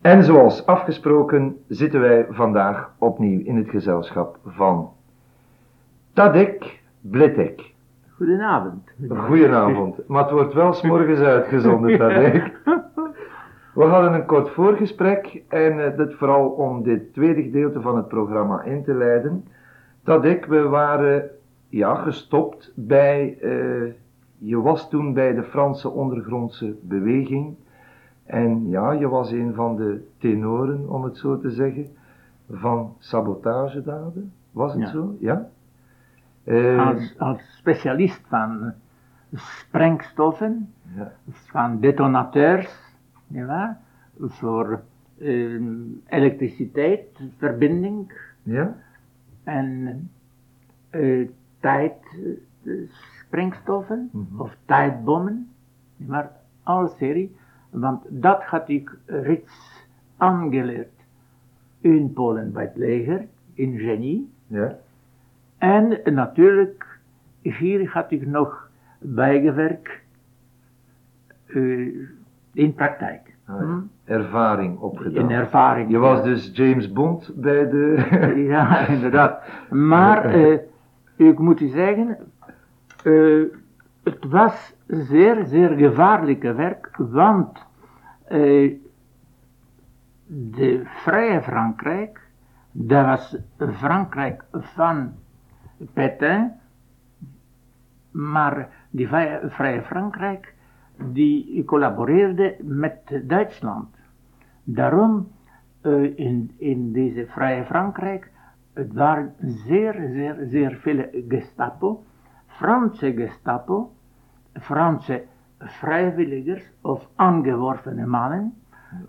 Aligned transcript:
En 0.00 0.24
zoals 0.24 0.66
afgesproken 0.66 1.56
zitten 1.68 2.00
wij 2.00 2.26
vandaag 2.30 2.92
opnieuw 2.98 3.40
in 3.44 3.56
het 3.56 3.68
gezelschap 3.68 4.38
van 4.46 4.90
Tadek 6.12 6.80
Blitek. 7.00 7.74
Goedenavond. 8.16 8.90
Goedenavond, 9.08 10.08
maar 10.08 10.22
het 10.22 10.32
wordt 10.32 10.54
wel 10.54 10.72
s'morgens 10.72 11.20
uitgezonden, 11.20 11.96
Tadek. 11.98 12.60
We 13.74 13.84
hadden 13.84 14.14
een 14.14 14.26
kort 14.26 14.50
voorgesprek 14.50 15.42
en 15.48 15.96
dit 15.96 16.14
vooral 16.14 16.48
om 16.48 16.82
dit 16.82 17.12
tweede 17.12 17.42
gedeelte 17.42 17.80
van 17.80 17.96
het 17.96 18.08
programma 18.08 18.62
in 18.62 18.84
te 18.84 18.94
leiden. 18.94 19.44
Tadek, 20.04 20.46
we 20.46 20.68
waren 20.68 21.30
ja, 21.68 21.94
gestopt 21.94 22.72
bij, 22.74 23.38
eh, 23.40 23.92
je 24.38 24.60
was 24.60 24.88
toen 24.88 25.12
bij 25.12 25.34
de 25.34 25.42
Franse 25.42 25.88
ondergrondse 25.88 26.74
beweging. 26.82 27.56
En 28.30 28.68
ja, 28.68 28.92
je 28.92 29.08
was 29.08 29.30
een 29.30 29.54
van 29.54 29.76
de 29.76 30.06
tenoren, 30.18 30.88
om 30.88 31.02
het 31.04 31.16
zo 31.16 31.38
te 31.40 31.50
zeggen, 31.50 31.86
van 32.50 32.94
sabotagedaden. 32.98 34.32
Was 34.52 34.72
het 34.72 34.80
Ja. 34.82 34.88
zo? 34.88 35.16
Ja? 35.20 35.48
Eh, 36.44 36.86
Als, 36.86 37.18
als 37.18 37.56
specialist 37.58 38.20
van 38.28 38.72
sprengstoffen, 39.34 40.72
ja. 40.96 41.12
van 41.26 41.80
detonateurs, 41.80 42.94
nietwaar? 43.26 43.78
voor 44.20 44.80
eh, 45.18 45.60
elektriciteit, 46.06 47.02
verbinding 47.36 48.12
ja? 48.42 48.76
en 49.44 50.10
eh 50.90 51.28
tijd 51.60 51.92
sprengstoffen 53.26 54.08
Mhm. 54.12 54.40
of 54.40 54.56
tijdbommen, 54.64 55.48
maar 55.96 56.30
alle 56.62 56.88
serie, 56.88 57.36
want 57.70 58.04
dat 58.08 58.42
had 58.42 58.68
ik 58.68 58.96
reeds 59.06 59.86
aangeleerd 60.16 61.00
in 61.80 62.12
Polen 62.12 62.52
bij 62.52 62.64
het 62.64 62.76
leger, 62.76 63.26
in 63.54 63.78
genie. 63.78 64.30
Ja? 64.46 64.78
En 65.58 66.00
natuurlijk, 66.04 66.98
hier 67.40 67.88
had 67.88 68.10
ik 68.10 68.26
nog 68.26 68.70
bijgewerkt 68.98 69.90
eh, 71.46 71.94
in 72.52 72.74
praktijk. 72.74 73.34
Ah, 73.44 73.60
ja. 73.60 73.66
Hm? 73.66 73.80
Ervaring 74.04 74.78
opgedaan. 74.78 75.22
In 75.22 75.30
ervaring. 75.30 75.90
Je 75.90 75.98
was 75.98 76.22
dus 76.22 76.50
James 76.52 76.92
Bond 76.92 77.30
bij 77.34 77.68
de... 77.68 78.06
Ja, 78.50 78.86
inderdaad. 78.86 79.42
Maar 79.70 80.24
eh, 80.34 80.58
ik 81.16 81.38
moet 81.38 81.60
u 81.60 81.68
zeggen, 81.68 82.16
eh, 83.04 83.42
het 84.02 84.24
was 84.24 84.74
zeer, 84.90 85.44
zeer 85.46 85.70
gevaarlijke 85.70 86.54
werk, 86.54 86.96
want 86.96 87.66
eh, 88.24 88.74
de 90.26 90.80
Vrije 90.84 91.42
Frankrijk, 91.42 92.20
dat 92.72 93.04
was 93.04 93.36
Frankrijk 93.72 94.44
van 94.52 95.12
Pétain, 95.92 96.52
maar 98.10 98.68
die 98.90 99.08
Vrije, 99.08 99.82
Frankrijk, 99.82 100.54
die 100.96 101.64
collaboreerde 101.64 102.56
met 102.62 103.20
Duitsland. 103.22 103.88
Daarom 104.64 105.28
eh, 105.80 106.18
in, 106.18 106.50
in 106.56 106.92
deze 106.92 107.26
Vrije 107.26 107.64
Frankrijk, 107.64 108.30
het 108.72 108.92
waren 108.92 109.34
zeer, 109.38 110.08
zeer, 110.12 110.36
zeer 110.48 110.76
veel 110.80 111.24
Gestapo, 111.28 112.04
Franse 112.46 113.12
Gestapo, 113.12 113.92
Franse 114.60 115.22
vrijwilligers 115.58 116.70
of 116.80 117.08
aangeworvene 117.14 118.06
mannen, 118.06 118.54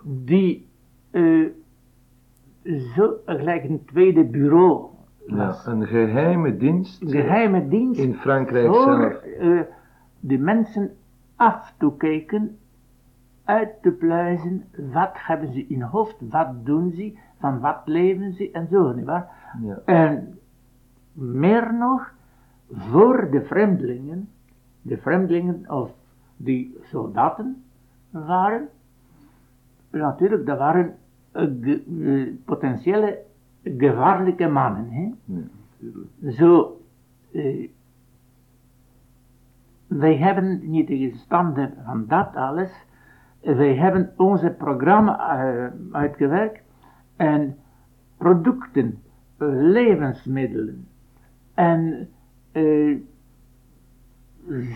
die 0.03 0.69
eh, 1.11 1.45
zo 2.95 3.13
gelijk 3.25 3.63
een 3.63 3.85
tweede 3.85 4.23
bureau 4.25 4.85
Ja, 5.27 5.55
een 5.65 5.87
geheime 5.87 6.57
dienst 6.57 7.03
Geheime 7.05 7.67
dienst 7.67 7.99
in 8.01 8.15
Frankrijk 8.15 8.67
voor 8.67 8.83
zelf. 8.83 9.13
eh, 9.23 9.59
de 10.19 10.37
mensen 10.37 10.91
af 11.35 11.73
te 11.77 11.91
kijken, 11.97 12.57
uit 13.43 13.69
te 13.81 13.91
pluizen, 13.91 14.63
wat 14.93 15.11
hebben 15.13 15.53
ze 15.53 15.65
in 15.67 15.81
hoofd, 15.81 16.15
wat 16.29 16.65
doen 16.65 16.91
ze, 16.91 17.17
van 17.39 17.59
wat 17.59 17.81
leven 17.85 18.33
ze 18.33 18.51
en 18.51 18.67
zo, 18.71 18.91
nietwaar? 18.93 19.29
Ja. 19.61 19.79
En 19.85 20.39
meer 21.13 21.73
nog, 21.73 22.13
voor 22.71 23.27
de 23.31 23.41
vreemdelingen, 23.41 24.29
de 24.81 24.97
vreemdelingen 24.97 25.71
of 25.71 25.91
die 26.37 26.77
soldaten 26.83 27.63
waren, 28.09 28.67
natuurlijk, 29.91 30.45
dat 30.45 30.57
waren 30.57 30.95
eh, 31.31 31.43
ge- 31.61 31.83
eh, 32.03 32.33
potentiële 32.45 33.19
gevaarlijke 33.63 34.47
mannen. 34.47 34.89
Hè? 34.89 35.11
Ja. 35.25 36.31
Zo, 36.31 36.79
eh, 37.31 37.69
wij 39.87 40.17
hebben 40.17 40.59
niet 40.69 40.87
tegenstander 40.87 41.73
van 41.85 42.05
dat 42.07 42.35
alles, 42.35 42.71
wij 43.41 43.75
hebben 43.75 44.13
onze 44.17 44.49
programma 44.57 45.17
uitgewerkt 45.91 46.61
en 47.15 47.57
producten, 48.17 49.01
levensmiddelen 49.37 50.87
en 51.53 52.09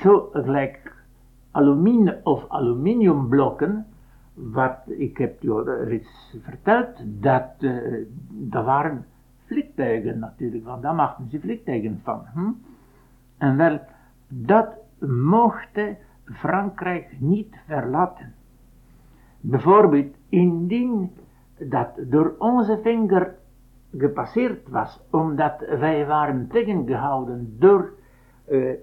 zo 0.01 0.29
gelijk 0.31 0.95
alumine 1.51 2.19
of 2.23 2.45
aluminiumblokken, 2.49 3.85
wat 4.33 4.77
ik 4.85 5.17
heb 5.17 5.41
je 5.41 5.83
reeds 5.87 6.35
verteld, 6.41 7.03
dat, 7.05 7.49
eh, 7.59 7.71
dat 8.29 8.65
waren 8.65 9.05
vliegtuigen 9.45 10.19
natuurlijk, 10.19 10.65
want 10.65 10.81
daar 10.81 10.95
maakten 10.95 11.29
ze 11.29 11.39
vliegtuigen 11.39 11.99
van. 12.03 12.21
Hm? 12.33 12.51
En 13.37 13.57
wel, 13.57 13.79
dat 14.27 14.67
mocht 14.99 15.79
Frankrijk 16.25 17.15
niet 17.19 17.55
verlaten. 17.67 18.33
Bijvoorbeeld, 19.41 20.15
indien 20.29 21.11
dat 21.57 21.89
door 21.97 22.35
onze 22.37 22.79
vinger 22.83 23.35
gepasseerd 23.97 24.69
was, 24.69 25.01
omdat 25.11 25.59
wij 25.79 26.05
waren 26.05 26.47
tegengehouden 26.47 27.55
door 27.59 27.93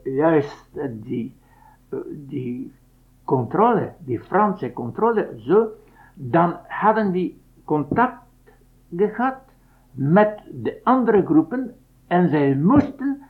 juist 0.05 0.69
eh, 0.77 0.85
die, 0.91 1.35
eh, 1.89 1.99
die 2.11 2.73
controle, 3.25 3.93
die 4.05 4.21
Franse 4.21 4.73
controle, 4.73 5.29
zo, 5.39 5.67
dan 6.15 6.57
hadden 6.69 7.11
we 7.13 7.35
contact 7.65 8.21
gehad 8.97 9.37
met 9.93 10.41
de 10.51 10.81
andere 10.83 11.25
groepen 11.25 11.75
en 12.07 12.29
zij 12.29 12.55
moesten 12.55 13.23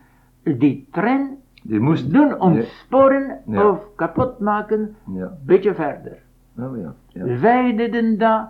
die 0.43 0.89
trein 0.91 1.37
Die 1.63 1.81
moest... 1.81 2.13
doen 2.13 2.41
ontsporen 2.41 3.41
Ja. 3.47 3.69
of 3.69 3.95
kapot 3.97 4.39
maken, 4.39 4.97
Ja, 5.13 5.33
beetje 5.45 5.75
verder. 5.75 6.19
oh 6.59 6.77
ja. 6.81 6.95
ja. 7.09 7.39
Wij 7.39 7.77
deden 7.77 8.19
dat 8.19 8.49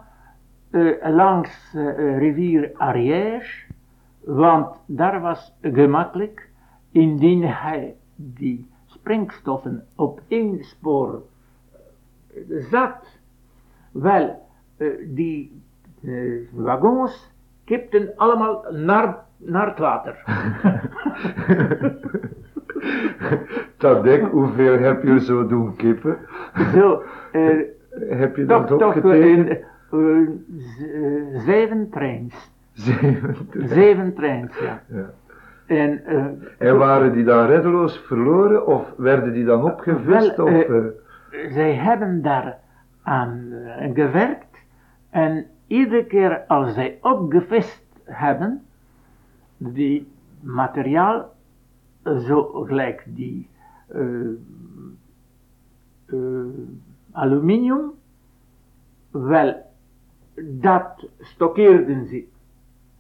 eh, 0.71 1.09
langs 1.15 1.75
eh, 1.75 2.19
rivier 2.19 2.71
Ariège, 2.77 3.65
want 4.25 4.67
daar 4.87 5.21
was 5.21 5.55
gemakkelijk, 5.63 6.49
indien 6.93 7.43
hij 7.43 7.95
die 8.17 8.67
springstoffen 8.87 9.87
op 9.95 10.21
één 10.29 10.65
spoor 10.65 11.23
eh, 12.35 12.43
zat, 12.71 13.19
wel, 13.93 14.49
eh, 14.77 14.87
die 15.07 15.63
eh, 16.03 16.13
wagons 16.53 17.33
kipten 17.65 18.13
allemaal 18.17 18.65
naar, 18.71 19.17
naar 19.37 19.67
het 19.67 19.79
water. 19.79 20.23
Tadek, 23.77 24.31
hoeveel 24.31 24.79
heb 24.79 25.03
je 25.03 25.21
zo 25.21 25.47
doen 25.47 25.77
kippen? 25.77 26.19
Zo, 26.75 27.03
Heb 28.09 28.37
je 28.37 28.47
toch, 28.47 28.67
dat 28.67 28.79
toch 28.79 28.95
zeven 31.45 31.89
trains. 31.91 32.51
Zeven. 32.73 33.37
Zeven 33.53 34.15
trains, 34.15 34.59
ja. 34.59 34.83
Ja. 34.87 35.11
En, 35.67 36.05
eh, 36.05 36.69
En 36.69 36.79
waren 36.79 37.13
die 37.13 37.25
dan 37.25 37.47
reddeloos 37.47 37.99
verloren 37.99 38.67
of 38.67 38.93
werden 38.97 39.33
die 39.33 39.45
dan 39.45 39.65
opgevist? 39.65 40.37
Wel, 40.37 40.47
of, 40.47 40.53
eh, 40.53 40.77
eh, 40.77 40.85
zij 41.53 41.75
hebben 41.75 42.23
daar 42.23 42.59
aan 43.03 43.53
gewerkt 43.95 44.57
en 45.11 45.47
iedere 45.67 46.05
keer 46.05 46.45
als 46.47 46.75
zij 46.75 46.99
opgevist 47.01 47.83
hebben, 48.05 48.63
die 49.57 50.13
materiaal, 50.41 51.35
zo 52.05 52.43
gelijk 52.43 53.05
die 53.07 53.49
aluminium, 57.13 57.91
wel, 59.11 59.55
dat 60.35 61.07
stockeerden 61.21 62.07
ze 62.07 62.25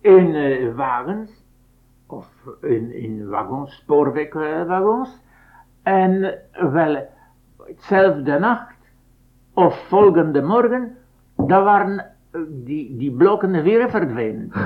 in 0.00 0.74
wagens, 0.74 1.41
of 2.12 2.26
in, 2.60 2.92
in 2.92 3.28
wagons, 3.28 3.74
spoorwegwagons, 3.76 5.20
en 5.82 6.38
wel, 6.72 7.08
hetzelfde 7.66 8.38
nacht, 8.38 8.76
of 9.54 9.88
volgende 9.88 10.42
morgen, 10.42 10.96
dat 11.36 11.64
waren 11.64 11.98
eh, 12.30 12.40
die, 12.48 12.96
die 12.96 13.12
blokken 13.12 13.62
weer 13.62 13.90
verdwenen. 13.90 14.50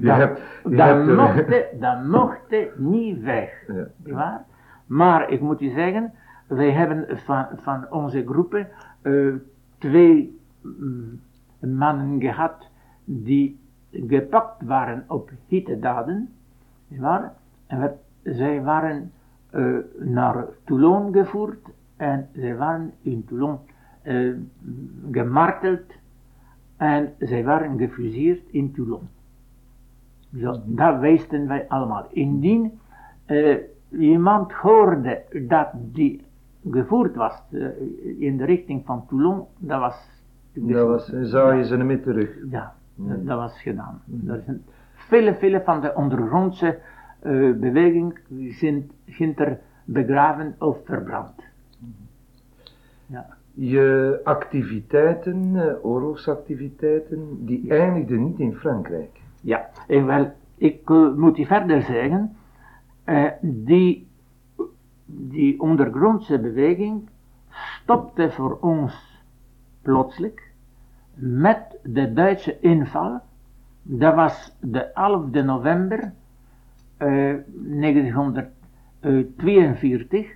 Je 0.00 0.06
dat, 0.06 0.16
hebt, 0.16 0.40
je 0.68 0.76
dat, 0.76 0.86
hebt 0.86 1.06
mocht, 1.06 1.80
dat 1.80 2.04
mocht 2.04 2.76
niet 2.76 3.22
weg. 3.22 3.50
Ja. 3.66 3.86
Niet 4.04 4.14
waar? 4.14 4.44
Maar 4.86 5.30
ik 5.30 5.40
moet 5.40 5.60
u 5.60 5.70
zeggen, 5.70 6.12
wij 6.46 6.70
hebben 6.70 7.18
van, 7.18 7.46
van 7.56 7.86
onze 7.90 8.24
groepen 8.26 8.68
eh, 9.02 9.34
twee 9.78 10.40
mm, 10.60 11.20
mannen 11.60 12.20
gehad 12.20 12.68
die 13.04 13.60
gepakt 14.08 14.62
waren 14.62 15.04
op 15.08 15.30
hittedaden. 15.46 16.32
Waar? 16.88 17.34
En 17.66 17.80
we- 17.80 18.32
zij 18.32 18.62
waren 18.62 19.12
eh, 19.50 19.76
naar 19.98 20.44
Toulon 20.64 21.12
gevoerd 21.12 21.68
en 21.96 22.28
zij 22.32 22.56
waren 22.56 22.92
in 23.02 23.24
Toulon 23.24 23.58
eh, 24.02 24.32
gemarteld 25.10 25.92
en 26.76 27.12
zij 27.18 27.44
waren 27.44 27.78
gefuseerd 27.78 28.42
in 28.50 28.72
Toulon. 28.72 29.08
Zo, 30.40 30.60
dat 30.64 30.98
wisten 31.00 31.46
wij 31.48 31.68
allemaal. 31.68 32.06
Indien 32.10 32.78
eh, 33.24 33.56
iemand 33.90 34.52
hoorde 34.52 35.22
dat 35.48 35.68
die 35.74 36.24
gevoerd 36.70 37.14
was 37.14 37.42
in 38.18 38.36
de 38.36 38.44
richting 38.44 38.84
van 38.84 39.06
Toulon, 39.06 39.44
dat 39.58 39.80
was... 39.80 40.08
Dat 40.52 40.86
was, 40.86 41.06
zou 41.30 41.54
je 41.54 41.64
ze 41.64 41.76
niet 41.76 41.86
meer 41.86 42.02
terug. 42.02 42.36
Ja, 42.50 42.74
Ja. 42.94 43.14
dat 43.14 43.38
was 43.38 43.60
gedaan. 43.62 44.02
Er 44.26 44.42
zijn 44.44 44.62
vele, 44.94 45.34
vele 45.34 45.62
van 45.64 45.80
de 45.80 45.94
ondergrondse 45.94 46.78
eh, 47.20 47.32
beweging 47.52 48.18
zijn, 48.50 48.90
zijn 49.06 49.36
er 49.36 49.58
begraven 49.84 50.54
of 50.58 50.78
verbrand. 50.84 51.42
Ja. 53.06 53.26
Je 53.54 54.20
activiteiten, 54.24 55.50
eh, 55.54 55.84
oorlogsactiviteiten, 55.84 57.44
die 57.46 57.70
eindigden 57.70 58.24
niet 58.24 58.38
in 58.38 58.54
Frankrijk. 58.54 59.20
Ja, 59.40 59.70
en 59.88 60.06
wel, 60.06 60.32
ik 60.56 60.90
eh, 60.90 61.14
moet 61.14 61.38
u 61.38 61.44
verder 61.44 61.82
zeggen, 61.82 62.36
eh, 63.04 63.30
die, 63.40 64.06
die 65.06 65.60
ondergrondse 65.60 66.38
beweging 66.38 67.08
stopte 67.50 68.30
voor 68.30 68.58
ons 68.60 69.22
plotseling 69.82 70.40
met 71.14 71.78
de 71.82 72.12
Duitse 72.12 72.60
inval. 72.60 73.20
Dat 73.82 74.14
was 74.14 74.56
de 74.60 74.88
11e 74.88 75.44
november 75.44 76.12
eh, 76.96 77.34
1942. 79.00 80.34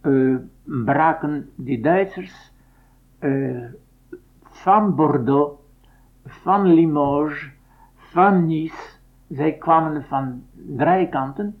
eh, 0.00 0.36
braken 0.62 1.50
die 1.54 1.80
Duitsers 1.82 2.52
eh, 3.18 3.64
van 4.42 4.94
Bordeaux, 4.94 5.60
van 6.26 6.66
Limoges, 6.74 7.50
van 7.96 8.46
Nice. 8.46 8.90
Zij 9.28 9.52
kwamen 9.52 10.04
van 10.04 10.42
drie 10.54 11.08
kanten 11.08 11.58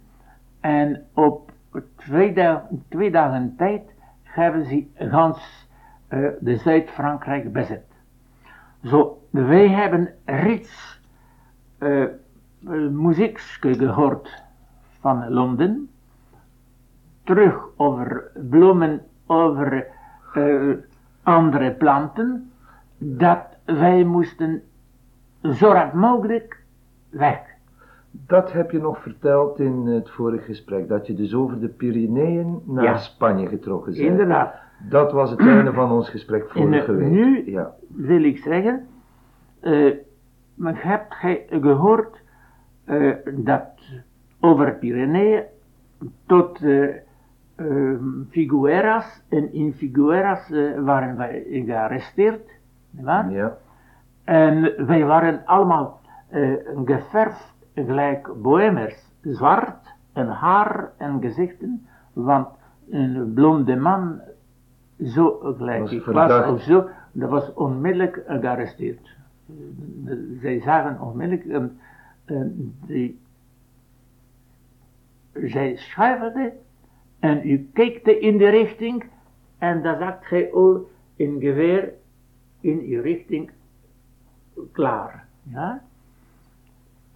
en 0.60 1.04
op 1.14 1.52
twee, 1.96 2.32
da- 2.34 2.68
twee 2.88 3.10
dagen 3.10 3.54
tijd 3.56 3.82
hebben 4.22 4.64
ze 4.66 4.86
gans 4.94 5.68
eh, 6.08 6.28
de 6.40 6.56
Zuid-Frankrijk 6.56 7.52
bezet. 7.52 7.84
Zo, 8.84 9.22
wij 9.30 9.68
hebben 9.68 10.14
reeds 10.24 11.00
eh, 11.78 12.02
eh, 12.02 12.10
muziek 12.90 13.38
gehoord 13.38 14.42
van 15.00 15.28
Londen, 15.32 15.90
terug 17.24 17.68
over 17.76 18.30
bloemen, 18.50 19.02
over 19.26 19.86
eh, 20.34 20.70
andere 21.22 21.72
planten, 21.72 22.50
dat 22.98 23.42
wij 23.64 24.04
moesten 24.04 24.62
zo 25.42 25.72
rap 25.72 25.92
mogelijk 25.92 26.62
weg. 27.10 27.38
Dat 28.10 28.52
heb 28.52 28.70
je 28.70 28.80
nog 28.80 29.02
verteld 29.02 29.58
in 29.58 29.86
het 29.86 30.10
vorige 30.10 30.44
gesprek, 30.44 30.88
dat 30.88 31.06
je 31.06 31.14
dus 31.14 31.34
over 31.34 31.60
de 31.60 31.68
Pyreneeën 31.68 32.62
naar 32.64 32.84
Ja. 32.84 32.96
Spanje 32.96 33.46
getrokken 33.46 33.92
bent. 33.92 34.04
Inderdaad. 34.04 34.54
Dat 34.88 35.12
was 35.12 35.30
het 35.30 35.40
einde 35.40 35.72
van 35.72 35.90
ons 35.90 36.08
gesprek 36.10 36.50
vorige 36.50 36.92
eh, 36.92 36.98
week. 36.98 37.08
nu- 37.10 37.50
Ja. 37.50 37.70
wil 37.88 38.24
ik 38.24 38.38
zeggen, 38.38 38.86
eh, 39.60 39.94
maar 40.54 40.74
hebt 40.84 41.14
gij 41.14 41.46
gehoord 41.50 42.20
eh, 42.84 43.10
dat 43.34 43.66
over 44.40 44.74
Pyreneeën 44.74 45.42
tot 46.26 46.62
eh, 46.62 46.84
eh, 47.54 47.98
Figueras 48.30 49.22
en 49.28 49.52
in 49.52 49.72
Figueras 49.72 50.48
waren 50.84 51.16
wij 51.16 51.62
gearresteerd, 51.66 52.50
nietwaar? 52.90 53.30
ja. 53.30 53.56
En 54.24 54.86
wij 54.86 55.04
waren 55.04 55.42
allemaal 55.44 56.00
geverfd 56.84 57.54
gelijk 57.74 58.28
bohemers, 58.42 59.12
zwart 59.22 59.94
en 60.12 60.26
haar 60.28 60.90
en 60.96 61.18
gezichten, 61.20 61.86
want 62.12 62.48
een 62.90 63.32
blonde 63.34 63.76
man, 63.76 64.20
zo 65.04 65.38
gelijk 65.56 65.90
ik 65.90 66.04
was 66.04 66.46
of 66.50 66.62
zo, 66.62 66.88
dat 67.12 67.30
was 67.30 67.54
onmiddellijk 67.54 68.22
gearresteerd. 68.26 69.08
Eh, 70.06 70.12
Zij 70.40 70.60
zagen 70.60 71.00
onmiddellijk, 71.00 71.46
en, 71.46 71.80
en 72.24 72.74
die, 72.86 73.20
zij 75.32 75.76
schuifelde 75.76 76.52
en 77.18 77.48
u 77.48 77.70
keek 77.72 78.06
in 78.06 78.38
de 78.38 78.48
richting 78.48 79.04
en 79.58 79.82
dan 79.82 79.98
zag 79.98 80.28
gij 80.28 80.52
al 80.52 80.90
een 81.16 81.40
geweer 81.40 81.92
in 82.60 82.80
uw 82.80 83.02
richting 83.02 83.50
klaar. 84.72 85.26
Ja? 85.42 85.82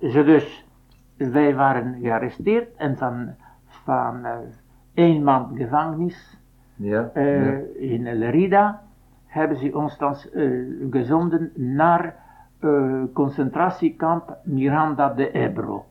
Zo 0.00 0.24
dus, 0.24 0.64
wij 1.16 1.54
waren 1.54 2.00
gearresteerd 2.00 2.76
en 2.76 2.96
van, 2.96 3.34
van 3.66 4.24
eh, 4.24 4.38
één 4.94 5.22
maand 5.22 5.56
gevangenis 5.56 6.35
Ja. 6.76 7.10
eh, 7.14 7.44
ja. 7.44 7.58
in 7.74 8.18
Lerida 8.18 8.82
hebben 9.26 9.56
ze 9.56 9.76
ons 9.76 9.98
dan 9.98 10.16
eh, 10.34 10.50
gezonden 10.90 11.52
naar 11.54 12.14
eh, 12.60 13.02
concentratiekamp 13.12 14.36
Miranda 14.44 15.08
de 15.08 15.30
Ebro. 15.30 15.84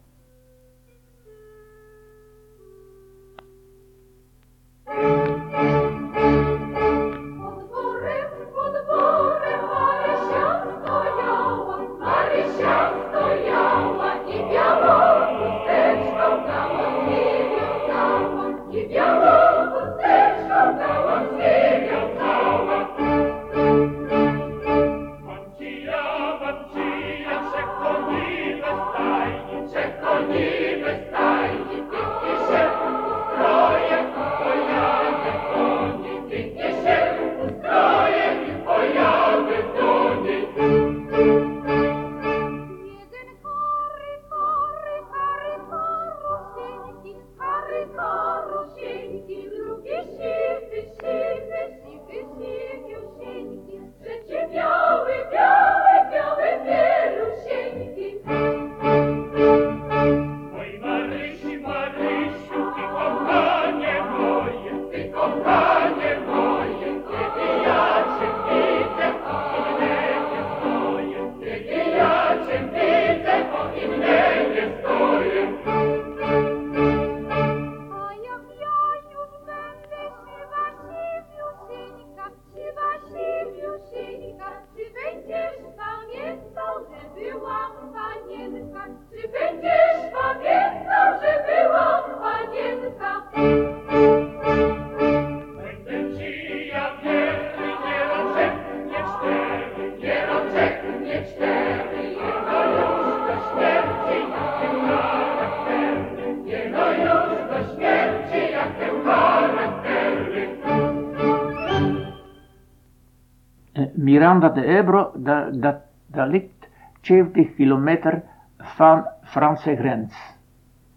Miranda 114.05 114.49
de 114.49 114.63
Ebro, 114.65 115.11
dat, 115.15 115.61
dat, 115.61 115.75
dat 116.07 116.27
ligt 116.27 116.67
70 117.01 117.55
kilometer 117.55 118.23
van 118.57 119.05
Franse 119.23 119.75
grens. 119.75 120.13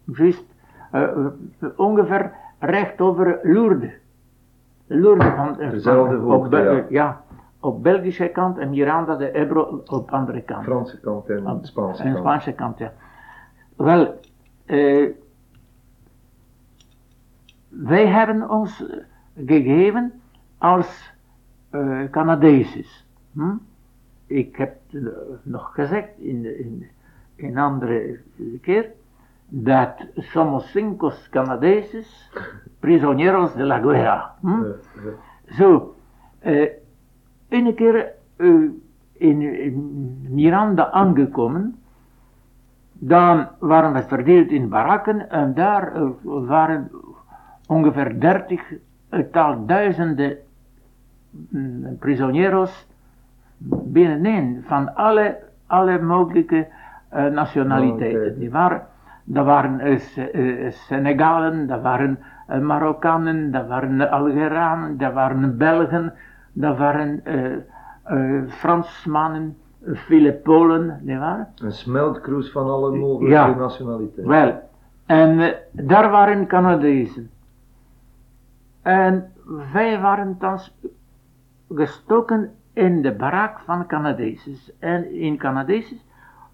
Juist 0.03 0.45
eh, 0.91 1.07
ongeveer 1.75 2.31
recht 2.59 3.01
over 3.01 3.39
Lourdes. 3.43 3.91
Lourdes 4.87 5.33
van, 5.35 5.59
eh, 5.59 5.69
Dezelfde 5.69 6.15
hoogte, 6.15 6.57
op, 6.59 6.63
ja. 6.63 6.85
ja. 6.89 7.21
op 7.59 7.83
Belgische 7.83 8.27
kant 8.27 8.57
en 8.57 8.69
Miranda 8.69 9.15
de 9.15 9.31
Ebro 9.31 9.81
op 9.85 10.11
andere 10.11 10.41
kant. 10.41 10.63
Franse 10.63 10.99
kant 10.99 11.29
en 11.29 11.47
Op- 11.47 11.65
Spaanse 11.65 12.03
en 12.03 12.07
kant. 12.13 12.23
Spaanse 12.25 12.51
kant, 12.51 12.77
ja. 12.77 12.91
Wel, 13.75 14.19
eh, 14.65 15.09
wij 17.69 18.07
hebben 18.07 18.49
ons 18.49 18.83
gegeven 19.45 20.21
als 20.57 21.13
eh 21.69 22.09
Canadeses. 22.11 23.05
Hm? 23.33 23.55
Ik 24.25 24.55
heb 24.55 24.77
eh, 24.91 25.01
nog 25.43 25.73
gezegd 25.73 26.17
in, 26.17 26.59
in, 26.59 26.87
in 27.35 27.57
andere 27.57 28.19
keer 28.61 28.91
dat 29.47 29.93
somos 30.15 30.71
cinco 30.71 31.11
Canadeses 31.29 32.31
prisioneros 32.79 33.53
de 33.53 33.63
la 33.63 33.79
guerra. 33.79 34.35
Hm? 34.41 34.63
Zo, 35.57 35.95
eh, 36.39 36.69
een 37.49 37.75
keer 37.75 38.13
in, 39.11 39.41
in 39.41 40.17
Miranda 40.29 40.91
aangekomen, 40.91 41.79
dan 42.93 43.47
waren 43.59 43.93
we 43.93 44.03
verdeeld 44.03 44.49
in 44.49 44.69
barakken 44.69 45.29
en 45.29 45.53
daar 45.53 45.91
waren 46.23 46.91
ongeveer 47.67 48.19
dertig 48.19 48.73
tal 49.31 49.65
duizenden 49.65 50.37
prisioneros 51.99 52.87
binnenin 53.59 54.63
van 54.67 54.95
alle, 54.95 55.37
alle 55.67 55.99
mogelijke 56.01 56.67
eh, 57.09 57.25
nationaliteiten. 57.25 58.21
Oké. 58.29 58.39
Die 58.39 58.49
waren, 58.51 58.81
dat 59.23 59.45
waren 59.45 59.79
eh, 59.79 60.65
eh, 60.65 60.71
Senegalen, 60.71 61.67
dat 61.67 61.81
waren 61.81 62.19
Marokkanen, 62.61 63.51
dat 63.51 63.67
waren 63.67 64.09
Algeranen, 64.09 64.97
dat 64.97 65.13
waren 65.13 65.57
Belgen, 65.57 66.13
dat 66.53 66.77
waren 66.77 67.21
Fransmannen, 68.47 69.57
vele 69.83 70.33
Polen, 70.33 70.99
die 71.01 71.17
waren. 71.17 71.47
Een 71.61 71.71
smeltkroes 71.71 72.51
van 72.51 72.69
alle 72.69 72.95
mogelijke 72.95 73.33
Ja. 73.35 73.55
nationaliteiten. 73.55 74.27
Wel, 74.27 74.69
en 75.05 75.53
daar 75.71 76.09
waren 76.09 76.47
Canadezen. 76.47 77.29
En 78.81 79.31
wij 79.73 79.99
waren 79.99 80.37
thans 80.37 80.77
gestoken 81.69 82.51
in 82.73 83.01
de 83.01 83.11
barak 83.11 83.59
van 83.59 83.85
Canadezen. 83.87 84.55
En 84.79 85.11
in 85.11 85.37
Canadezen, 85.37 85.99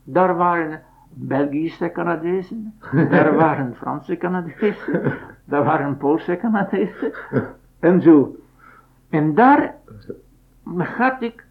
daar 0.03 0.36
waren 0.36 0.81
Belgische 1.10 1.91
Canadezen, 1.91 2.74
daar 2.91 3.36
waren 3.43 3.75
Franse 3.75 4.17
Canadezen, 4.17 5.13
daar 5.45 5.63
waren 5.63 5.98
Poolse 5.98 6.38
Canadezen 6.38 7.13
en 7.79 8.01
zo. 8.01 8.36
En 9.10 9.34
daar 9.34 9.75
had 10.77 11.22
ik 11.22 11.45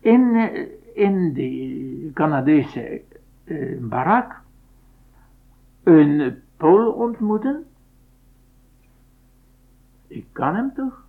in, 0.00 0.50
in 0.94 1.32
die 1.32 2.10
Canadese 2.14 3.02
eh, 3.44 3.78
barak 3.80 4.40
een 5.82 6.42
Pool 6.56 6.92
ontmoeten. 6.92 7.64
Ik 10.06 10.26
kan 10.32 10.54
hem 10.54 10.72
toch? 10.74 11.04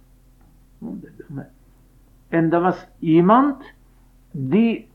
Oh, 0.79 1.01
dat 1.01 1.09
doet 1.17 1.29
me. 1.29 1.43
En 2.29 2.49
dat 2.49 2.61
was 2.61 2.87
iemand 2.99 3.63
die 4.31 4.89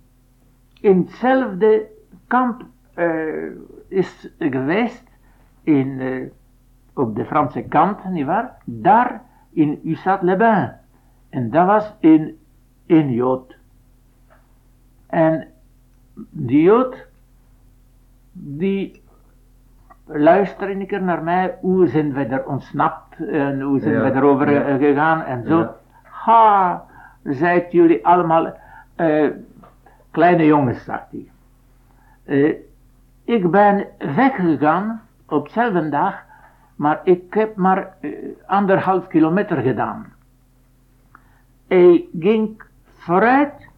in 0.80 0.98
hetzelfde 0.98 1.86
kamp 2.26 2.62
eh, 2.94 3.50
is 3.88 4.28
geweest 4.38 5.04
in, 5.62 6.00
eh, 6.00 6.30
op 6.94 7.16
de 7.16 7.24
Franse 7.24 7.62
kant, 7.62 8.04
nietwaar? 8.04 8.56
Daar 8.64 9.22
in 9.52 9.80
Ussat-les-Bains. 9.84 10.72
En 11.28 11.50
dat 11.50 11.66
was 11.66 11.94
een, 12.00 12.38
een 12.86 13.12
Jood. 13.12 13.56
En 15.06 15.46
die 16.30 16.62
Jood, 16.62 17.06
die 18.32 19.02
luisterde 20.04 20.72
een 20.72 20.86
keer 20.86 21.02
naar 21.02 21.22
mij, 21.22 21.58
hoe 21.60 21.86
zijn 21.86 22.12
we 22.12 22.24
er 22.24 22.46
ontsnapt 22.46 23.16
en 23.26 23.60
hoe 23.60 23.80
zijn 23.80 23.94
Ja, 23.94 24.02
we 24.02 24.12
erover 24.16 24.50
ja. 24.50 24.76
gegaan 24.76 25.22
en 25.22 25.44
zo. 25.46 25.58
Ja. 25.58 25.74
Ha, 26.02 26.84
zijt 27.22 27.72
jullie 27.72 28.06
allemaal 28.06 28.56
eh, 28.94 29.28
kleine 30.10 30.44
jongens, 30.44 30.84
zegt 30.84 31.10
hij. 31.10 31.30
Eh, 32.24 32.54
ik 33.24 33.50
ben 33.50 33.86
weggegaan 33.98 35.02
op 35.26 35.46
dezelfde 35.46 35.88
dag, 35.88 36.22
maar 36.76 37.00
ik 37.04 37.34
heb 37.34 37.56
maar 37.56 37.96
eh, 38.00 38.10
anderhalf 38.46 39.06
kilometer 39.06 39.56
gedaan. 39.56 40.12
Hij 41.68 42.06
ging 42.18 42.62
vooruit 42.96 43.68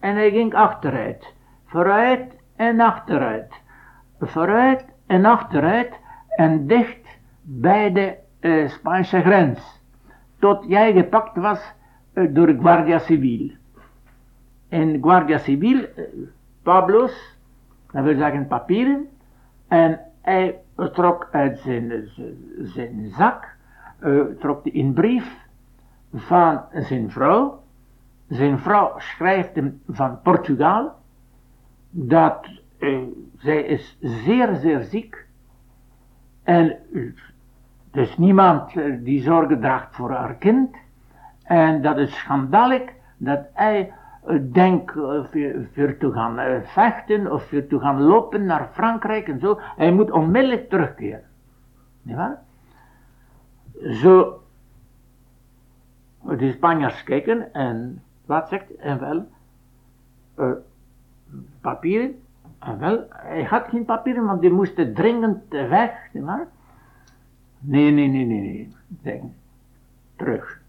en 0.00 0.14
hij 0.14 0.30
ging 0.30 0.54
achteruit. 0.54 1.34
Vooruit 1.66 2.34
en 2.56 2.80
achteruit. 2.80 3.54
Vooruit 4.20 4.84
en 5.06 5.24
achteruit 5.24 5.92
en 6.28 6.66
dicht 6.66 7.18
bij 7.42 7.92
de 7.92 8.16
Spaanse 8.68 9.20
grens. 9.20 9.80
Tot 10.38 10.64
jij 10.68 10.92
gepakt 10.92 11.36
was 11.36 11.74
door 12.30 12.48
Guardia 12.60 12.98
Civil. 12.98 13.50
En 14.68 15.02
Guardia 15.02 15.38
Civil, 15.38 15.84
eh, 15.84 16.04
Pablo's, 16.62 17.36
dat 17.90 18.04
wil 18.04 18.16
zeggen 18.16 18.46
papieren, 18.46 19.08
en 19.68 20.00
hij 20.20 20.58
trok 20.92 21.28
uit 21.30 21.58
zijn, 21.58 22.08
zijn, 22.62 23.10
zak, 23.16 23.56
eh, 23.98 24.20
trok 24.38 24.60
een 24.64 24.92
brief 24.92 25.46
van 26.14 26.60
zijn 26.72 27.10
vrouw. 27.10 27.62
Zijn 28.28 28.58
vrouw 28.58 28.98
schrijft 28.98 29.54
hem 29.54 29.80
van 29.88 30.20
Portugal 30.22 30.94
dat 31.90 32.46
eh, 32.78 32.98
zij 33.38 33.62
is 33.62 33.98
zeer, 34.00 34.54
zeer 34.54 34.82
ziek. 34.82 35.26
En 36.42 36.78
eh, 36.92 38.02
is 38.02 38.16
niemand 38.16 38.76
eh, 38.76 38.94
die 39.00 39.22
zorgen 39.22 39.60
draagt 39.60 39.94
voor 39.94 40.10
haar 40.10 40.34
kind. 40.34 40.76
En 41.46 41.82
dat 41.82 41.98
is 41.98 42.16
schandalig 42.16 42.82
dat 43.16 43.40
hij 43.52 43.92
eh, 44.26 44.36
denkt 44.52 44.96
eh, 44.96 45.02
voor, 45.02 45.66
voor 45.74 45.96
te 45.96 46.12
gaan 46.12 46.38
eh, 46.38 46.62
vechten 46.62 47.32
of 47.32 47.48
voor 47.48 47.66
te 47.66 47.80
gaan 47.80 48.02
lopen 48.02 48.44
naar 48.44 48.68
Frankrijk 48.72 49.28
en 49.28 49.40
zo. 49.40 49.60
Hij 49.60 49.92
moet 49.92 50.10
onmiddellijk 50.10 50.68
terugkeren. 50.68 51.24
Niet 52.02 52.16
waar? 52.16 52.42
Zo, 53.82 54.42
de 56.22 56.52
Spanjaards 56.52 57.02
kijken 57.02 57.52
en 57.52 58.02
wat 58.24 58.48
zegt 58.48 58.76
en 58.76 59.00
wel, 59.00 59.28
eh, 60.34 60.52
papieren, 61.60 62.22
en 62.58 62.78
wel, 62.78 63.06
hij 63.10 63.44
had 63.44 63.68
geen 63.68 63.84
papieren, 63.84 64.24
want 64.24 64.40
die 64.40 64.50
moesten 64.50 64.94
dringend 64.94 65.48
weg, 65.48 66.08
niet 66.12 66.24
waar? 66.24 66.46
Nee, 67.58 67.90
nee, 67.90 68.08
nee, 68.08 68.24
nee, 68.24 68.40
nee, 68.40 68.74
zeg, 69.02 69.20
terug. 70.16 70.64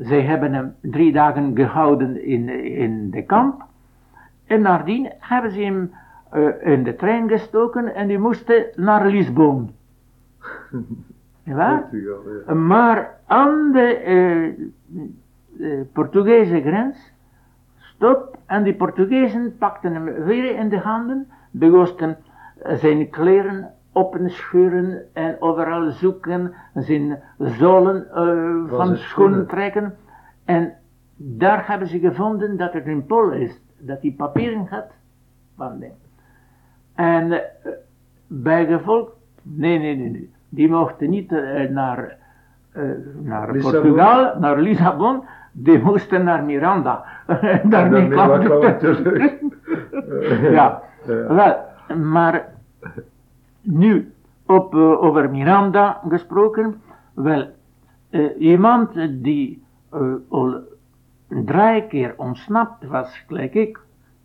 Zij 0.00 0.22
hebben 0.22 0.52
hem 0.52 0.74
drie 0.80 1.12
dagen 1.12 1.56
gehouden 1.56 2.24
in, 2.24 2.48
in 2.64 3.10
de 3.10 3.22
kamp. 3.22 3.64
En 4.46 4.62
nadien 4.62 5.12
hebben 5.18 5.50
ze 5.50 5.60
hem 5.60 5.92
eh, 6.30 6.72
in 6.72 6.84
de 6.84 6.96
trein 6.96 7.28
gestoken 7.28 7.94
en 7.94 8.06
die 8.06 8.18
moesten 8.18 8.66
naar 8.76 9.06
Lisbon. 9.06 9.70
Ja. 11.42 11.88
Maar 12.54 13.18
aan 13.26 13.72
de 13.72 13.96
eh, 13.96 15.80
Portugese 15.92 16.60
grens 16.60 17.12
stop 17.76 18.38
en 18.46 18.62
die 18.62 18.74
Portugezen 18.74 19.56
pakten 19.58 19.92
hem 19.92 20.04
weer 20.04 20.56
in 20.56 20.68
de 20.68 20.78
handen, 20.78 21.28
begonnen 21.50 22.16
zijn 22.62 23.10
kleren 23.10 23.74
openschuren 23.92 25.02
en 25.12 25.36
overal 25.40 25.90
zoeken, 25.90 26.54
zijn 26.74 27.22
zolen 27.38 28.10
eh, 28.14 28.76
van 28.76 28.96
schoenen 28.96 29.46
trekken. 29.46 29.96
En 30.44 30.72
daar 31.16 31.68
hebben 31.68 31.88
ze 31.88 31.98
gevonden 31.98 32.56
dat 32.56 32.72
het 32.72 32.86
een 32.86 33.06
Pool 33.06 33.30
is, 33.32 33.60
dat 33.78 34.02
hij 34.02 34.14
papieren 34.16 34.66
had 34.70 34.86
van. 35.56 35.84
En 36.94 37.32
eh, 37.32 37.40
bij 38.26 38.66
gevolg, 38.66 39.08
nee, 39.42 39.78
nee, 39.78 39.96
nee, 39.96 40.10
nee, 40.10 40.30
die 40.48 40.68
mochten 40.68 41.10
niet 41.10 41.32
eh, 41.32 41.68
naar, 41.70 42.16
naar 43.22 43.52
Lissabon? 43.52 43.80
Portugal, 43.80 44.38
naar 44.38 44.60
Lissabon, 44.60 45.24
die 45.52 45.78
moesten 45.78 46.24
naar 46.24 46.44
Miranda. 46.44 47.04
Daarmee 47.64 48.08
dan 48.08 48.44
kwam 48.44 48.78
terug. 48.78 49.32
ja, 50.52 50.82
Ja. 51.06 51.34
wel, 51.34 51.56
maar 51.96 52.44
nu 53.60 54.14
op, 54.46 54.74
eh, 54.74 55.02
over 55.02 55.30
Miranda 55.30 56.00
gesproken, 56.08 56.82
wel, 57.14 57.48
eh, 58.10 58.40
iemand 58.40 58.92
die 59.08 59.64
eh, 59.90 60.14
al 60.28 60.60
drie 61.28 61.86
keer 61.86 62.14
ontsnapt 62.16 62.84
was, 62.84 63.24
gelijk 63.26 63.54
ik. 63.54 63.80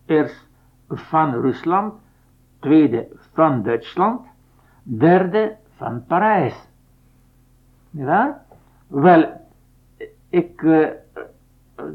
Eerst 0.06 0.48
van 0.88 1.40
Rusland, 1.40 1.94
tweede 2.58 3.08
van 3.32 3.62
Duitsland, 3.62 4.26
derde 4.82 5.56
van 5.76 6.04
Parijs. 6.06 6.68
Ja? 7.90 8.44
Wel, 8.86 9.30
ik, 10.28 10.62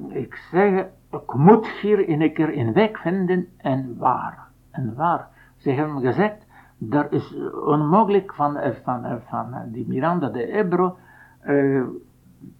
ik 0.10 0.36
zeg, 0.51 0.86
ik 1.12 1.33
moet 1.33 1.67
hier 1.67 2.10
een 2.10 2.33
keer 2.33 2.57
een 2.57 2.74
weg 2.74 3.01
vinden 3.01 3.48
en 3.57 3.98
waar. 3.98 4.48
En 4.71 4.93
waar. 4.95 5.27
Ze 5.57 5.71
hebben 5.71 6.01
gezegd, 6.01 6.45
dat 6.84 7.12
is 7.12 7.36
onmogelijk 7.66 8.34
van, 8.34 8.58
eh, 8.58 8.72
van, 8.84 9.06
eh, 9.06 9.16
van 9.28 9.54
eh, 9.54 9.62
die 9.66 9.88
Miranda 9.88 10.30
de 10.30 10.46
Ebro 10.46 10.98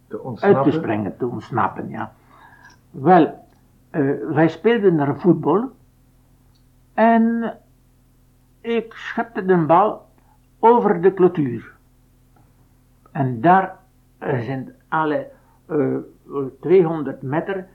Te 0.08 0.38
uit 0.40 0.64
te 0.64 0.72
springen, 0.72 1.18
te 1.18 1.28
ontsnappen, 1.28 1.90
ja. 1.90 2.12
Wel, 2.92 3.48
wij 4.32 4.48
speelden 4.48 4.96
naar 4.96 5.20
voetbal 5.20 5.70
en 6.94 7.54
ik 8.62 8.94
schepte 8.94 9.46
de 9.46 9.58
bal 9.58 10.06
over 10.60 11.02
de 11.02 11.12
clôtuur. 11.14 11.80
En 13.12 13.42
daar 13.42 13.78
zijn 14.20 14.74
alle 14.88 15.28
eh, 15.66 15.98
200 16.60 17.22
meter 17.22 17.68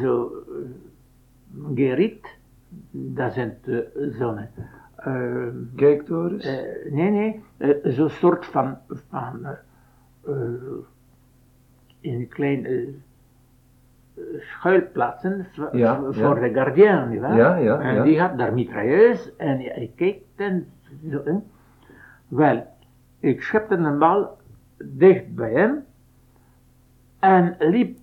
zo 0.00 0.32
uh, 0.48 1.66
geriet, 1.74 2.26
dat 2.90 3.32
zijn 3.32 3.58
de 3.62 4.12
zo'n 4.18 4.38
eh, 5.14 5.46
Kijktorens. 5.76 6.44
eh, 6.44 6.92
nee, 6.92 7.10
nee, 7.10 7.42
eh, 7.56 7.70
zo'n 7.82 8.08
soort 8.10 8.46
van, 8.46 8.78
van 9.08 9.46
in 12.00 12.28
kleine 12.28 12.88
schuilplaatsen 14.40 15.46
Ja, 15.72 16.02
voor 16.10 16.40
de 16.40 16.50
gardien, 16.52 17.08
nietwaar? 17.08 17.36
Ja, 17.36 17.56
ja, 17.56 17.80
En 17.80 17.94
ja. 17.94 18.02
die 18.02 18.20
had 18.20 18.38
daar 18.38 18.54
mitrailleus 18.54 19.36
en 19.36 19.80
ik 19.82 19.90
keek 19.96 20.22
en 20.36 20.66
zo. 21.10 21.20
hè. 21.24 21.34
Wel, 22.28 22.66
ik 23.20 23.42
schepte 23.42 23.74
een 23.74 23.98
bal 23.98 24.36
dicht 24.84 25.34
bij 25.34 25.52
hem 25.52 25.84
en 27.18 27.56
liep 27.58 27.98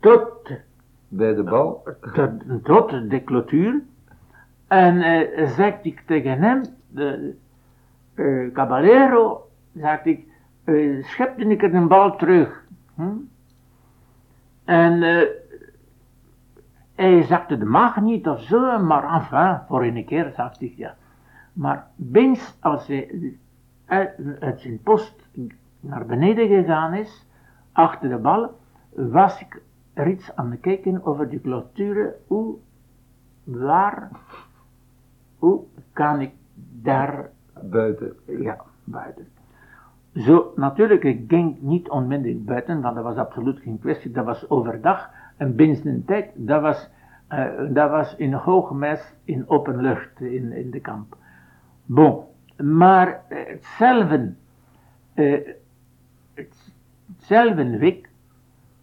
tot 0.00 0.50
Bij 1.08 1.34
de 1.34 1.42
bal. 1.42 1.82
tot, 2.14 2.30
tot 2.64 3.10
de 3.10 3.20
clôtuur. 3.22 3.86
En 4.68 5.00
eh 5.00 5.48
zei 5.48 5.74
ik 5.82 6.00
tegen 6.06 6.40
hem, 6.40 6.62
de 6.88 7.36
eh, 8.14 8.52
Caballero, 8.52 9.48
zei 9.74 9.98
ik, 10.04 10.26
eh, 10.64 11.04
schepte 11.04 11.44
ik 11.44 11.62
er 11.62 11.74
een 11.74 11.88
bal 11.88 12.16
terug. 12.16 12.64
Hm? 12.94 13.16
En 14.64 15.02
hij 16.94 17.22
zakte 17.22 17.58
de 17.58 17.64
maag 17.64 18.00
niet 18.00 18.28
of 18.28 18.40
zo, 18.40 18.78
maar 18.78 19.14
enfin, 19.14 19.60
voor 19.68 19.84
een 19.84 20.04
keer, 20.04 20.32
zag 20.36 20.60
ik 20.60 20.76
ja. 20.76 20.94
Maar 21.52 21.86
eens 22.12 22.56
als 22.60 22.86
hij 22.86 23.34
uit, 23.86 24.10
zijn 24.56 24.82
post 24.82 25.28
naar 25.80 26.06
beneden 26.06 26.48
gegaan 26.48 26.94
is, 26.94 27.26
achter 27.72 28.08
de 28.08 28.16
bal, 28.16 28.58
was 28.90 29.40
ik 29.40 29.60
iets 30.06 30.36
aan 30.36 30.50
het 30.50 30.60
kijken 30.60 31.04
over 31.04 31.28
die 31.28 31.40
clôture. 31.40 32.26
Hoe, 32.26 32.56
waar, 33.44 34.10
hoe 35.38 35.60
kan 35.92 36.20
ik 36.20 36.30
daar, 36.82 37.28
Buiten. 37.62 38.12
ja, 38.24 38.56
buiten. 38.84 39.28
Zo, 40.14 40.52
natuurlijk, 40.56 41.04
ik 41.04 41.24
ging 41.28 41.60
niet 41.60 41.88
onmiddellijk 41.88 42.44
buiten, 42.44 42.80
want 42.80 42.94
dat 42.94 43.04
was 43.04 43.16
absoluut 43.16 43.58
geen 43.58 43.78
kwestie. 43.78 44.10
Dat 44.10 44.24
was 44.24 44.50
overdag 44.50 45.10
en 45.36 45.54
binnen 45.56 45.86
een 45.86 46.04
tijd, 46.04 46.30
dat 46.34 46.60
was, 46.62 46.88
eh, 47.28 47.44
dat 47.70 47.90
was 47.90 48.16
in 48.16 48.32
hoogmes 48.32 49.12
in 49.24 49.48
open 49.48 49.80
lucht 49.80 50.20
in, 50.20 50.52
in 50.52 50.70
de 50.70 50.80
kamp. 50.80 51.16
Bon, 51.84 52.24
maar 52.56 53.20
eh, 53.28 53.38
hetzelfde, 53.46 54.32
het- 55.14 55.56
hetzelfde 57.16 57.78
week 57.78 58.08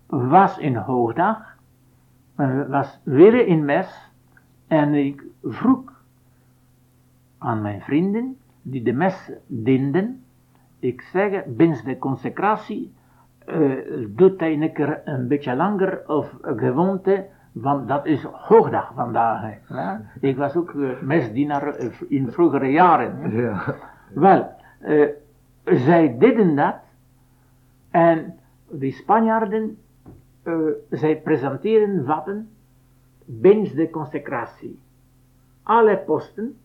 was 0.08 0.58
in 0.58 0.76
hoogdag, 0.76 1.58
was 2.68 3.00
weer 3.04 3.48
in 3.48 3.66
mes 3.66 4.12
en 4.68 4.94
ik 4.94 5.24
vroeg 5.44 5.95
aan 7.46 7.62
mijn 7.62 7.82
vrienden 7.82 8.38
die 8.62 8.84
de 8.84 8.94
mes 8.94 9.32
dienden, 9.48 10.24
ik 10.80 11.02
zeg, 11.02 11.46
binnen 11.46 11.86
de 11.86 11.98
consecratie 11.98 12.94
eh, 13.46 13.72
doet 14.08 14.40
hij 14.40 14.54
een 14.54 14.74
keer 14.74 15.02
een 15.06 15.28
beetje 15.28 15.56
langer 15.56 16.04
of 16.08 16.38
gewoonte, 16.42 17.26
want 17.52 17.88
dat 17.88 18.06
is 18.06 18.24
hoogdag 18.24 18.92
vandaag. 18.96 19.42
hè, 19.42 19.76
ja. 19.76 20.02
Ik 20.20 20.38
was 20.38 20.56
ook 20.56 20.74
eh, 20.74 21.02
mesdienaar 21.02 21.68
eh, 21.68 21.88
in 22.08 22.32
vroegere 22.32 22.72
jaren. 22.72 23.32
Ja. 23.32 23.76
Wel, 24.14 24.50
zij 25.64 26.18
deden 26.18 26.56
dat 26.56 26.76
en 27.92 28.40
die 28.70 28.92
Spanjaarden, 28.92 29.78
zij 30.90 31.22
presenteren 31.22 32.06
wapen 32.06 32.50
binnen 33.26 33.76
de 33.76 33.90
consecratie. 33.90 34.80
Alle 35.64 35.98
posten. 35.98 36.58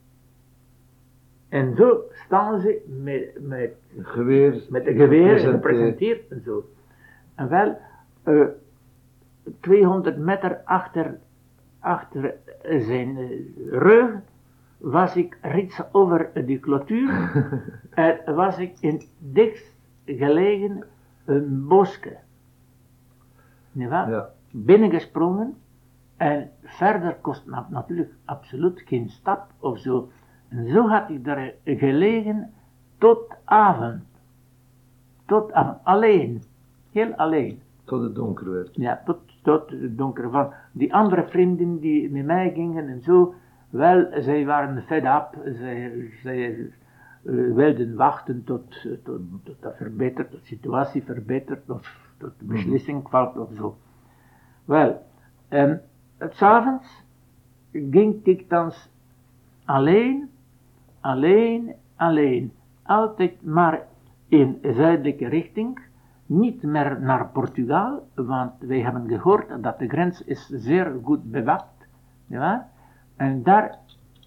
En 1.51 1.75
zo 1.77 2.01
staan 2.13 2.61
ze 2.61 2.85
met, 3.03 3.31
met, 3.41 3.73
Geweer. 3.99 4.63
met 4.71 4.87
een 4.87 4.97
geweer 4.97 5.39
gepresenteerd. 5.39 6.29
en 6.29 6.43
zo. 6.45 6.65
En 7.35 7.49
wel, 7.49 7.79
eh 8.23 8.45
200 9.61 10.17
meter 10.19 10.61
achter, 10.65 11.19
achter 11.79 12.35
zijn 12.79 13.17
eh, 13.17 13.29
rug 13.71 14.11
was 14.77 15.17
ik 15.17 15.39
reeds 15.43 15.81
over 15.93 16.31
die 16.47 16.59
clôtuur 16.61 17.11
en 17.91 18.35
was 18.35 18.59
ik 18.59 18.73
in 18.81 19.03
dichtst 19.19 19.75
gelegen 20.05 20.85
een 21.25 21.67
bosje. 21.69 22.17
Ja. 23.73 24.31
Binnengesprongen 24.51 25.57
en 26.17 26.51
verder 26.63 27.15
kost 27.21 27.47
na- 27.47 27.67
natuurlijk 27.71 28.13
absoluut 28.25 28.83
geen 28.87 29.09
stap 29.09 29.51
of 29.59 29.79
zo. 29.79 30.11
En 30.51 30.69
zo 30.69 30.89
had 30.89 31.11
ik 31.11 31.25
daar 31.25 31.53
gelegen 31.65 32.53
tot 32.99 33.35
avond. 33.45 34.03
Tot 35.27 35.53
avond, 35.53 35.79
alleen, 35.83 36.43
heel 36.93 37.15
alleen. 37.15 37.61
Tot 37.85 38.03
het 38.03 38.15
donker 38.15 38.51
werd. 38.51 38.69
Ja, 38.73 39.03
tot, 39.05 39.19
tot 39.43 39.71
het 39.71 39.99
donker 39.99 40.31
van. 40.31 40.53
Die 40.73 40.95
andere 40.95 41.27
vrienden 41.29 41.79
die 41.79 42.11
met 42.11 42.25
mij 42.25 42.53
gingen 42.55 42.89
en 42.89 43.03
zo, 43.03 43.35
wel, 43.71 44.09
zij 44.23 44.45
waren 44.45 44.83
fed 44.83 45.05
up. 45.05 45.29
Zij, 45.45 46.11
zij 46.23 46.71
eh, 47.23 47.33
wilden 47.55 47.95
wachten 47.95 48.45
tot, 48.45 48.87
tot, 49.05 49.21
tot 49.45 49.57
dat 49.61 49.77
verbetert, 49.77 50.31
tot 50.31 50.41
de 50.41 50.47
situatie 50.47 51.03
verbetert, 51.03 51.71
of 51.71 52.13
tot 52.17 52.33
de 52.39 52.45
beslissing 52.45 53.09
valt 53.09 53.37
of 53.37 53.49
zo. 53.57 53.77
Wel, 54.65 55.03
en 55.49 55.83
het 56.19 56.35
's 56.37 56.43
avonds 56.43 57.05
ging 57.73 58.25
ik 58.25 58.49
dan 58.49 58.73
alleen, 59.65 60.31
alleen, 61.01 61.75
alleen. 61.97 62.53
Altijd 62.83 63.43
maar 63.43 63.87
in 64.29 64.59
zuidelijke 64.63 65.29
richting. 65.29 65.81
Niet 66.27 66.63
meer 66.63 67.01
naar 67.01 67.29
Portugal, 67.29 68.09
want 68.15 68.53
wij 68.59 68.81
hebben 68.81 69.09
gehoord 69.09 69.63
dat 69.63 69.79
de 69.79 69.89
grens 69.89 70.25
is 70.25 70.47
zeer 70.47 70.95
goed 71.05 71.31
bewaakt. 71.31 71.87
Ja? 72.27 72.69
En 73.17 73.43
daar 73.43 73.79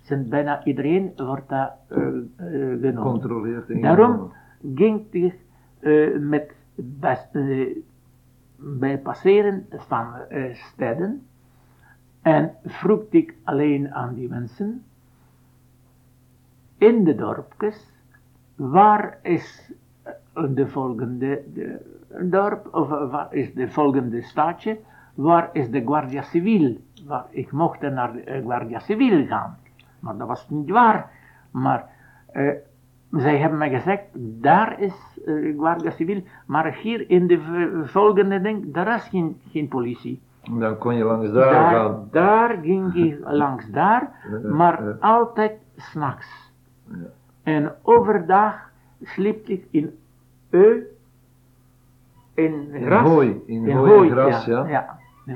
zijn 0.01 0.29
bijna 0.29 0.63
iedereen 0.63 1.13
wordt 1.15 1.49
daar 1.49 1.75
eh, 1.87 2.07
eh, 2.07 2.79
genomen. 2.81 3.81
Daarom 3.81 4.31
ging 4.75 5.05
ik 5.11 5.35
eh, 5.79 6.17
met 6.19 6.55
best, 6.75 7.31
bij 8.57 8.99
passeren 8.99 9.65
van 9.69 10.07
steden 10.53 11.21
en 12.21 12.51
vroeg 12.65 13.01
ik 13.09 13.35
alleen 13.43 13.93
aan 13.93 14.13
die 14.13 14.29
mensen 14.29 14.83
in 16.87 17.03
de 17.03 17.15
dorpjes. 17.15 17.91
Waar 18.55 19.17
is 19.21 19.71
eh, 20.03 20.13
de 20.49 20.67
volgende 20.67 21.41
de, 21.53 21.79
dorp 22.29 22.67
of 22.71 22.91
eh, 22.91 23.11
waar 23.11 23.33
is 23.33 23.53
de 23.53 23.69
volgende 23.69 24.21
stadje? 24.21 24.77
Waar 25.15 25.49
is 25.53 25.69
de 25.69 25.81
Guardia 25.85 26.21
Civil? 26.21 26.77
Waar 27.07 27.25
ik 27.29 27.51
mocht 27.51 27.81
naar 27.81 28.13
de 28.13 28.21
eh, 28.21 28.41
Guardia 28.45 28.79
Civil 28.79 29.25
gaan. 29.25 29.57
Maar 29.99 30.17
dat 30.17 30.27
was 30.27 30.49
niet 30.49 30.69
waar. 30.69 31.09
Maar 31.51 31.89
eh, 32.31 32.49
zij 33.11 33.37
hebben 33.37 33.57
mij 33.57 33.69
gezegd, 33.69 34.03
daar 34.41 34.79
is 34.79 35.19
eh, 35.25 35.33
Guardia 35.59 35.89
Civil, 35.91 36.21
maar 36.45 36.73
hier 36.81 37.09
in 37.09 37.27
de 37.27 37.39
volgende 37.85 38.41
ding, 38.41 38.73
daar 38.73 38.95
is 38.95 39.07
geen, 39.07 39.41
geen 39.51 39.67
politie. 39.67 40.21
Dan 40.59 40.77
kon 40.77 40.95
je 40.95 41.03
langs 41.03 41.31
daar, 41.31 41.53
Daar, 41.53 41.71
gaan. 41.73 42.07
daar 42.11 42.57
ging 42.61 42.95
ik 42.95 43.17
langs 43.43 43.69
daar, 43.69 44.11
maar 44.51 44.97
altijd 44.99 45.51
s'nachts. 45.75 46.42
Ja. 46.87 46.95
En 47.43 47.75
overdag 47.81 48.71
sliep 49.01 49.47
ik 49.47 49.65
in 49.71 49.97
eu, 50.49 50.87
in 52.33 52.69
gras. 52.85 53.01
hooi, 53.01 53.43
in 53.45 53.71
hooi 53.71 54.09
en 54.09 54.15
gras, 54.15 54.45
ja. 54.45 54.67
ja. 54.67 54.99
Niet 55.25 55.35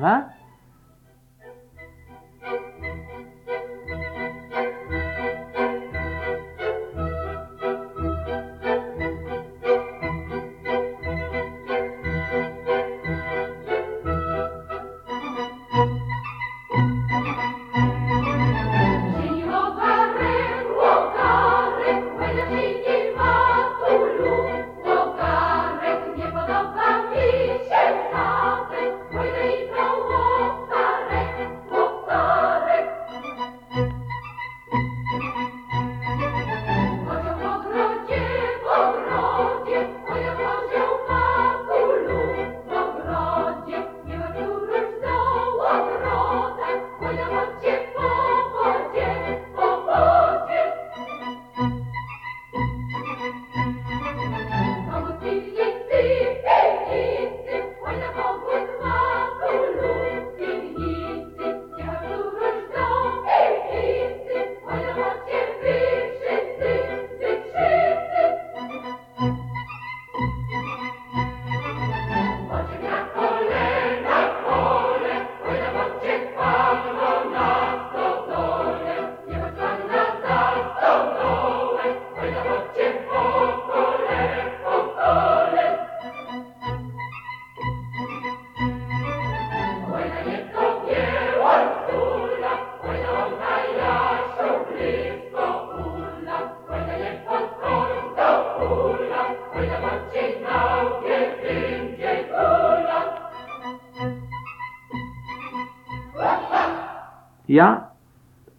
Ja, 107.48 107.92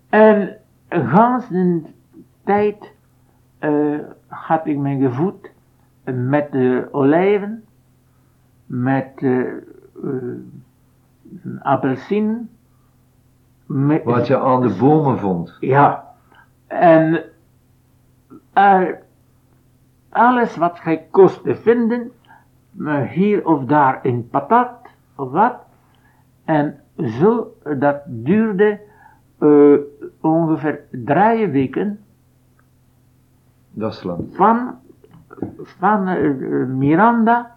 en 0.09 0.57
gans 0.89 1.49
de 1.49 1.83
tijd 2.45 2.93
eh, 3.59 3.99
had 4.27 4.67
ik 4.67 4.77
me 4.77 4.99
gevoed 4.99 5.51
met 6.05 6.53
de 6.53 6.89
olijven, 6.91 7.65
met 8.67 9.13
eh 9.17 9.41
eh, 9.43 9.57
appelsien, 11.61 12.51
met, 13.67 14.05
Wat 14.05 14.27
je 14.27 14.39
aan 14.39 14.61
de 14.61 14.77
bomen 14.81 15.19
vond. 15.19 15.57
ja, 15.61 16.15
en 16.67 17.25
alles 20.09 20.57
wat 20.57 20.79
gij 20.81 21.07
kost 21.11 21.43
te 21.43 21.57
vinden, 21.57 22.13
maar 22.71 23.07
hier 23.07 23.47
of 23.47 23.65
daar 23.65 23.99
in 24.03 24.29
patat 24.29 24.89
of 25.17 25.31
wat, 25.31 25.57
en 26.45 26.81
zo, 26.99 27.53
dat 27.79 27.97
duurde 28.07 28.81
eh, 29.39 29.75
ongeveer 30.21 30.81
drie 30.91 31.47
weken 31.49 31.99
Dat 33.71 33.93
is 33.93 34.03
lang. 34.03 34.25
van, 34.33 34.75
van 35.63 36.07
eh, 36.09 36.31
Miranda 36.67 37.51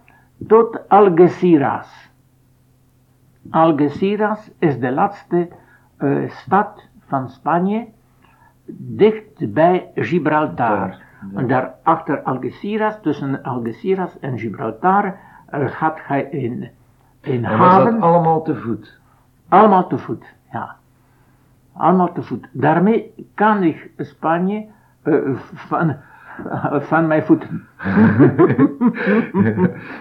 tot 0.48 0.90
Algeciras. 0.90 2.10
Algeciras 3.50 4.52
is 4.60 4.80
de 4.80 4.92
laatste 4.92 5.48
eh, 5.98 6.30
stad 6.30 6.84
van 7.08 7.30
Spanje, 7.30 7.88
dicht 8.76 9.54
bij 9.54 9.92
Gibraltar. 9.96 10.88
Ja. 10.88 10.98
En 11.36 11.48
daar 11.48 11.74
achter 11.84 12.22
Algeciras, 12.22 12.96
tussen 13.02 13.44
Algeciras 13.44 14.20
en 14.20 14.40
Gibraltar, 14.40 15.16
gaat 15.52 15.98
hij 16.02 16.22
in, 16.24 16.70
in 17.22 17.46
En 17.46 17.58
was 17.58 17.68
haven. 17.70 17.94
dat 17.94 18.02
allemaal 18.02 18.42
te 18.44 18.56
voet? 18.56 19.00
Allemaal 19.52 19.88
te 19.88 19.98
voet, 19.98 20.26
ja. 20.52 20.76
Allemaal 21.74 22.12
te 22.14 22.22
voet. 22.24 22.48
Daarmee 22.52 23.14
kan 23.34 23.64
ik 23.64 23.90
Spanje 23.98 24.66
eh, 25.02 25.14
van, 25.54 25.96
van 26.90 27.08
mijn 27.08 27.24
voeten. 27.24 27.68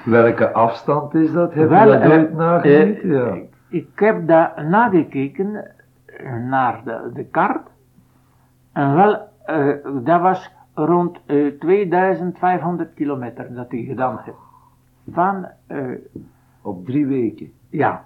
Welke 0.05 0.53
afstand 0.53 1.15
is 1.15 1.33
dat? 1.33 1.55
Heb 1.55 1.69
Wel, 1.69 1.93
je 1.93 1.99
dat 1.99 2.11
eh, 2.29 2.37
nagekeken? 2.37 3.03
eh, 3.03 3.11
ja. 3.11 3.37
Ik 3.69 3.89
heb 3.99 4.27
daar 4.27 4.65
nagekeken 4.69 5.65
naar 6.49 6.81
de, 6.85 7.11
de 7.15 7.25
kaart. 7.25 7.69
En 8.73 8.95
wel, 8.95 9.19
dat 10.05 10.21
was 10.21 10.51
rond 10.75 11.19
eh, 11.27 11.47
2500 11.59 12.95
kilometer 12.95 13.55
dat 13.55 13.73
ik 13.73 13.87
gedaan 13.89 14.21
heb. 14.23 14.35
Van, 15.13 15.47
Op 16.63 16.87
drie 16.87 17.07
weken. 17.07 17.53
ja, 17.69 18.05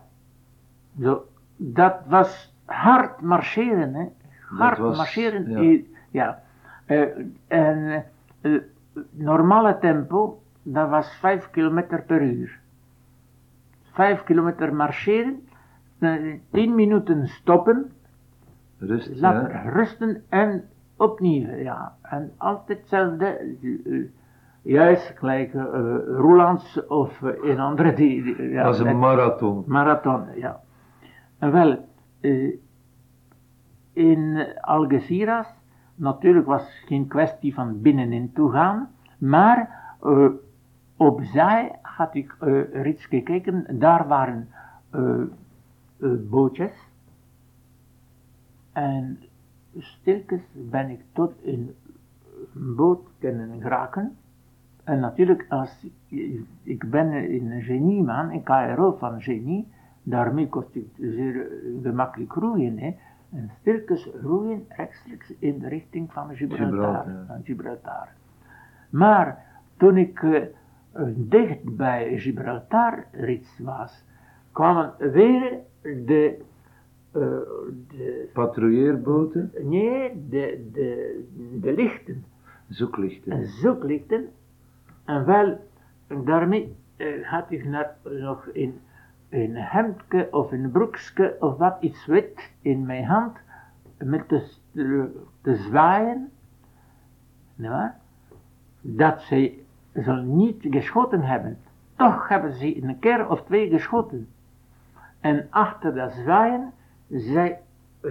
zo, 1.00 1.22
dat 1.56 1.96
was 2.06 2.54
hard 2.64 3.20
marcheren, 3.20 3.94
hè. 3.94 4.04
Hard 4.58 4.78
was- 4.78 4.96
marcheren, 4.96 5.50
ja. 5.50 5.58
eh, 5.60 5.84
ja. 6.10 6.42
Eh, 6.84 7.02
en 7.46 8.04
eh, 8.40 8.52
normale 9.10 9.78
tempo, 9.78 10.42
dat 10.62 10.88
was 10.88 11.16
5 11.20 11.50
kilometer 11.50 12.02
per 12.02 12.22
uur. 12.22 12.58
5 13.92 14.24
kilometer 14.24 14.74
marcheren, 14.74 15.48
eh, 15.98 16.34
10 16.50 16.74
minuten 16.74 17.26
stoppen, 17.28 17.92
Rust, 18.78 19.20
ja. 19.20 19.62
rusten 19.70 20.22
en 20.28 20.64
opnieuw, 20.96 21.54
ja. 21.56 21.94
En 22.02 22.32
altijd 22.36 22.78
hetzelfde, 22.78 23.26
eh, 23.26 23.94
eh, 23.94 24.04
juist 24.62 25.12
gelijk 25.18 25.54
eh 25.54 25.62
Roelands 26.06 26.86
of 26.86 27.22
eh, 27.22 27.50
een 27.50 27.60
andere 27.60 27.92
die, 27.92 28.22
die- 28.22 28.48
ja, 28.48 28.62
Dat 28.64 28.78
was 28.78 28.86
een 28.86 28.98
marathon. 28.98 29.64
Marathon, 29.66 30.24
ja. 30.34 30.60
En 31.38 31.52
wel, 31.52 31.88
eh, 32.20 32.54
in 33.92 34.46
Algeciras, 34.60 35.46
natuurlijk 35.94 36.46
was 36.46 36.62
het 36.62 36.86
geen 36.86 37.06
kwestie 37.06 37.54
van 37.54 37.82
binnenin 37.82 38.32
toe 38.32 38.50
gaan, 38.50 38.90
maar 39.18 39.82
eh, 40.02 40.28
opzij 40.96 41.78
had 41.82 42.14
ik 42.14 42.36
er 42.40 42.86
iets 42.86 43.06
gekeken, 43.06 43.78
daar 43.78 44.08
waren 44.08 44.48
bootjes. 46.30 46.72
En 48.72 49.18
stilkens 49.78 50.42
ben 50.52 50.90
ik 50.90 51.00
tot 51.12 51.32
een 51.44 51.74
boot 52.52 53.08
kunnen 53.18 53.60
geraken. 53.60 54.16
En 54.84 55.00
natuurlijk, 55.00 55.46
als 55.48 55.86
ik, 56.08 56.40
ik 56.62 56.90
ben 56.90 57.12
een 57.12 57.62
genieman, 57.62 58.30
een 58.30 58.42
KRO 58.42 58.96
van 58.98 59.22
genie, 59.22 59.66
daarmee 60.04 60.48
kost 60.48 60.74
ik 60.74 60.86
zeer 60.98 61.40
eh, 61.40 61.82
gemakkelijk 61.82 62.32
roeien. 62.32 62.78
Hè. 62.78 62.96
En 63.32 63.50
stilkens 63.60 64.08
roeien 64.22 64.64
rechtstreeks 64.68 65.34
in 65.38 65.58
de 65.58 65.68
richting 65.68 66.12
van 66.12 66.34
Gibraltar. 66.36 66.66
Gibraltar. 66.66 67.26
Van 67.26 67.40
Gibraltar. 67.44 68.08
Maar 68.90 69.44
toen 69.76 69.96
ik 69.96 70.22
eh, 70.22 70.42
dicht 71.14 71.76
bij 71.76 72.18
Gibraltar 72.18 73.04
reeds 73.12 73.58
was, 73.58 74.04
kwamen 74.52 74.94
weer 74.98 75.58
de, 75.82 76.38
eh, 77.12 77.20
de 77.88 78.30
Patrouilleerboten, 78.32 79.50
nee, 79.62 80.26
de, 80.28 80.68
de, 80.72 81.24
de 81.60 81.72
lichten 81.72 82.24
zoeklichten. 82.68 83.32
en 83.32 83.46
zoeklichten. 83.46 84.28
En 85.04 85.24
wel, 85.24 85.58
daarmee 86.24 86.76
had 87.22 87.50
ik 87.50 87.64
net 87.64 87.88
nog 88.02 88.48
een, 88.52 88.80
een 89.34 89.56
hemdje 89.56 90.28
of 90.30 90.52
een 90.52 90.70
broekje 90.70 91.36
of 91.40 91.56
wat 91.56 91.76
iets 91.80 92.06
wit 92.06 92.50
in 92.60 92.86
mijn 92.86 93.04
hand 93.04 93.36
met 93.98 94.28
te, 94.28 94.58
te 95.40 95.56
zwaaien. 95.56 96.30
Nou, 97.54 97.90
dat 98.80 99.22
zij 99.22 99.58
zal 99.92 100.22
niet 100.22 100.66
geschoten 100.70 101.22
hebben. 101.22 101.58
Toch 101.96 102.28
hebben 102.28 102.52
ze 102.52 102.82
een 102.82 102.98
keer 102.98 103.28
of 103.28 103.42
twee 103.42 103.68
geschoten. 103.68 104.28
En 105.20 105.46
achter 105.50 105.94
dat 105.94 106.12
zwaaien, 106.12 106.72
zij 107.08 107.60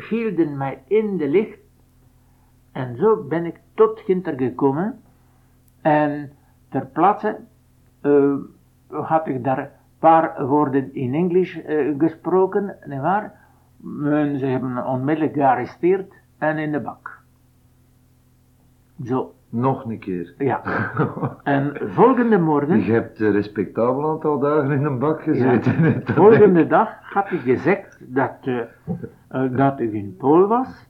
hielden 0.10 0.58
mij 0.58 0.84
in 0.88 1.18
de 1.18 1.28
licht. 1.28 1.60
En 2.72 2.98
zo 2.98 3.24
ben 3.24 3.46
ik 3.46 3.60
tot 3.74 4.00
Ginter 4.00 4.38
gekomen. 4.38 5.02
En 5.82 6.32
ter 6.70 6.86
plaatse 6.86 7.40
eh, 8.02 8.36
had 8.88 9.28
ik 9.28 9.44
daar 9.44 9.72
paar 10.04 10.46
woorden 10.48 10.94
in 10.94 11.14
Engels 11.14 11.62
eh, 11.62 11.94
gesproken, 11.98 12.76
nietwaar? 12.86 13.34
En 14.04 14.40
ze 14.40 14.46
hebben 14.46 14.86
onmiddellijk 14.86 15.34
gearresteerd 15.34 16.14
en 16.38 16.58
in 16.58 16.72
de 16.72 16.80
bak. 16.80 17.22
Zo, 19.04 19.34
Nog 19.50 19.86
een 19.86 20.00
keer. 20.00 20.34
ja. 20.38 20.62
En 21.44 21.74
volgende 21.84 22.38
morgen... 22.38 22.84
Je 22.84 22.92
hebt 22.92 23.20
een 23.20 23.32
respectabel 23.32 24.10
aantal 24.10 24.40
dagen 24.40 24.72
in 24.72 24.86
een 24.86 25.00
bak 25.00 25.22
gezeten. 25.24 25.84
Ja. 25.84 26.14
Volgende 26.24 26.68
dag 26.68 26.90
had 27.02 27.32
ik 27.32 27.40
gezegd 27.40 27.98
dat, 28.00 28.38
eh, 28.42 28.60
eh, 29.28 29.58
dat 29.58 29.80
ik 29.80 29.94
in 29.94 30.16
Pool 30.18 30.48
was. 30.48 30.88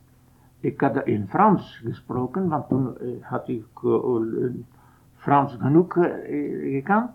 Ik 0.60 0.82
had 0.82 1.06
in 1.06 1.28
Frans 1.30 1.82
gesproken, 1.86 2.47
want 2.47 2.67
toen 2.67 2.97
had 3.21 3.47
ik 3.47 3.65
Frans 5.15 5.58
genoeg 5.60 5.93
gekend. 6.62 7.10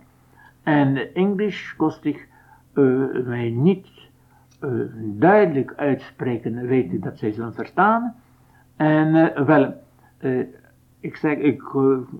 En 0.68 1.14
Engels 1.14 1.74
kost 1.76 2.04
ik 2.04 2.28
eh, 2.72 2.84
mij 3.24 3.50
niet 3.50 3.88
eh, 4.60 4.70
duidelijk 5.00 5.72
uitspreken, 5.76 6.66
weten 6.66 7.00
dat 7.00 7.18
zij 7.18 7.32
zullen 7.32 7.54
verstaan. 7.54 8.14
En 8.76 9.34
eh, 9.34 9.44
wel, 9.46 9.74
ik 11.00 11.16
zeg, 11.16 11.36
ik, 11.36 11.62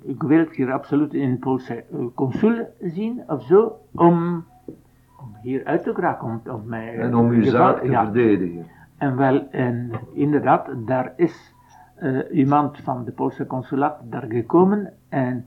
ik 0.03 0.23
wil 0.23 0.39
het 0.39 0.57
hier 0.57 0.73
absoluut 0.73 1.15
in 1.15 1.31
het 1.31 1.41
Poolse 1.41 1.85
consul 2.15 2.67
zien 2.81 3.23
of 3.27 3.43
zo, 3.43 3.81
om, 3.95 4.45
om 5.21 5.37
hier 5.43 5.65
uit 5.65 5.83
te 5.83 5.95
geraken, 5.95 6.27
om, 6.29 6.41
om 6.53 6.63
mij... 6.67 6.99
En 6.99 7.15
om 7.15 7.31
uw 7.31 7.43
zaak 7.43 7.81
te 7.81 7.89
ja. 7.89 8.05
verdedigen. 8.05 8.67
En 8.97 9.17
wel, 9.17 9.49
en 9.51 9.91
inderdaad, 10.13 10.69
daar 10.87 11.13
is 11.17 11.55
iemand 12.31 12.79
van 12.79 13.05
de 13.05 13.13
Poolse 13.13 13.47
consulaat 13.47 14.01
daar 14.05 14.27
gekomen 14.29 14.93
en 15.09 15.47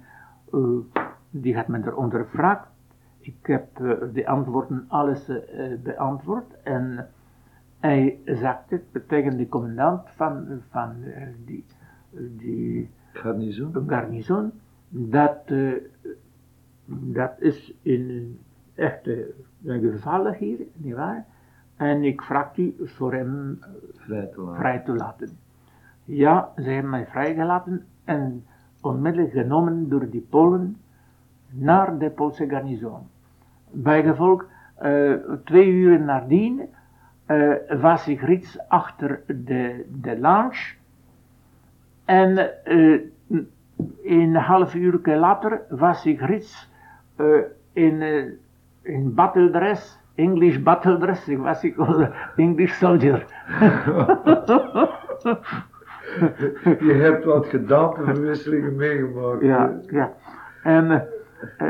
die 1.29 1.55
had 1.55 1.67
me 1.67 1.79
er 1.79 1.95
ondervraagd. 1.95 2.70
Ik 3.21 3.36
heb 3.41 3.79
eh, 3.79 3.91
de 4.13 4.27
antwoorden 4.27 4.86
alles 4.88 5.27
eh, 5.29 5.73
beantwoord 5.84 6.62
en 6.63 7.07
hij 7.79 8.19
zegt 8.25 8.69
het 8.69 9.07
tegen 9.07 9.38
de 9.38 9.49
commandant 9.49 10.10
van, 10.15 10.62
van 10.69 11.03
eh, 11.03 11.27
die, 11.45 11.65
die 12.38 12.89
zo. 13.51 13.71
garnizoen, 13.88 14.51
dat, 14.89 15.51
dat 16.86 17.31
is 17.39 17.73
een 17.84 18.39
gevallen 19.63 20.34
hier, 20.34 20.60
nietwaar? 20.73 21.25
En 21.75 22.03
ik 22.03 22.21
vraag 22.21 22.57
u 22.57 22.75
voor 22.79 23.13
hem 23.13 23.60
Vrij 23.95 24.25
te 24.27 24.41
laten. 24.41 24.60
vrij 24.60 24.79
te 24.79 24.93
laten. 24.93 25.29
Ja, 26.03 26.51
ze 26.55 26.69
hebben 26.69 26.89
mij 26.89 27.05
vrijgelaten 27.05 27.86
en 28.03 28.45
onmiddellijk 28.81 29.34
genomen 29.34 29.89
door 29.89 30.10
die 30.10 30.27
Polen 30.29 30.77
naar 31.51 31.97
de 31.97 32.09
Poolse 32.09 32.49
garnizoen. 32.49 33.09
Bijgevolg, 33.71 34.45
eh 34.75 35.13
twee 35.43 35.67
uur 35.67 35.99
nadien 35.99 36.69
eh, 37.25 37.53
was 37.81 38.07
ik 38.07 38.21
reeds 38.21 38.59
achter 38.67 39.21
de, 39.27 39.85
de 40.01 40.19
lounge 40.19 40.73
en 42.05 42.63
eh, 42.65 42.99
een 44.03 44.35
half 44.35 44.75
uur 44.75 44.99
later 45.03 45.61
was 45.69 46.05
ik 46.05 46.21
reeds 46.21 46.69
in, 47.73 48.01
in 48.81 49.13
battle 49.13 49.49
dress, 49.49 49.99
English 50.15 50.59
battle 50.59 50.97
dress, 50.97 51.27
ik 51.27 51.37
was 51.37 51.63
ik 51.63 51.75
English 52.35 52.73
soldier. 52.77 53.25
Je 56.79 56.93
hebt 56.93 57.25
wat 57.25 57.45
gedaanteverwisselingen 57.45 58.75
meegemaakt. 58.75 59.41
Ja, 59.41 59.79
ja. 59.87 60.13
En 60.63 61.07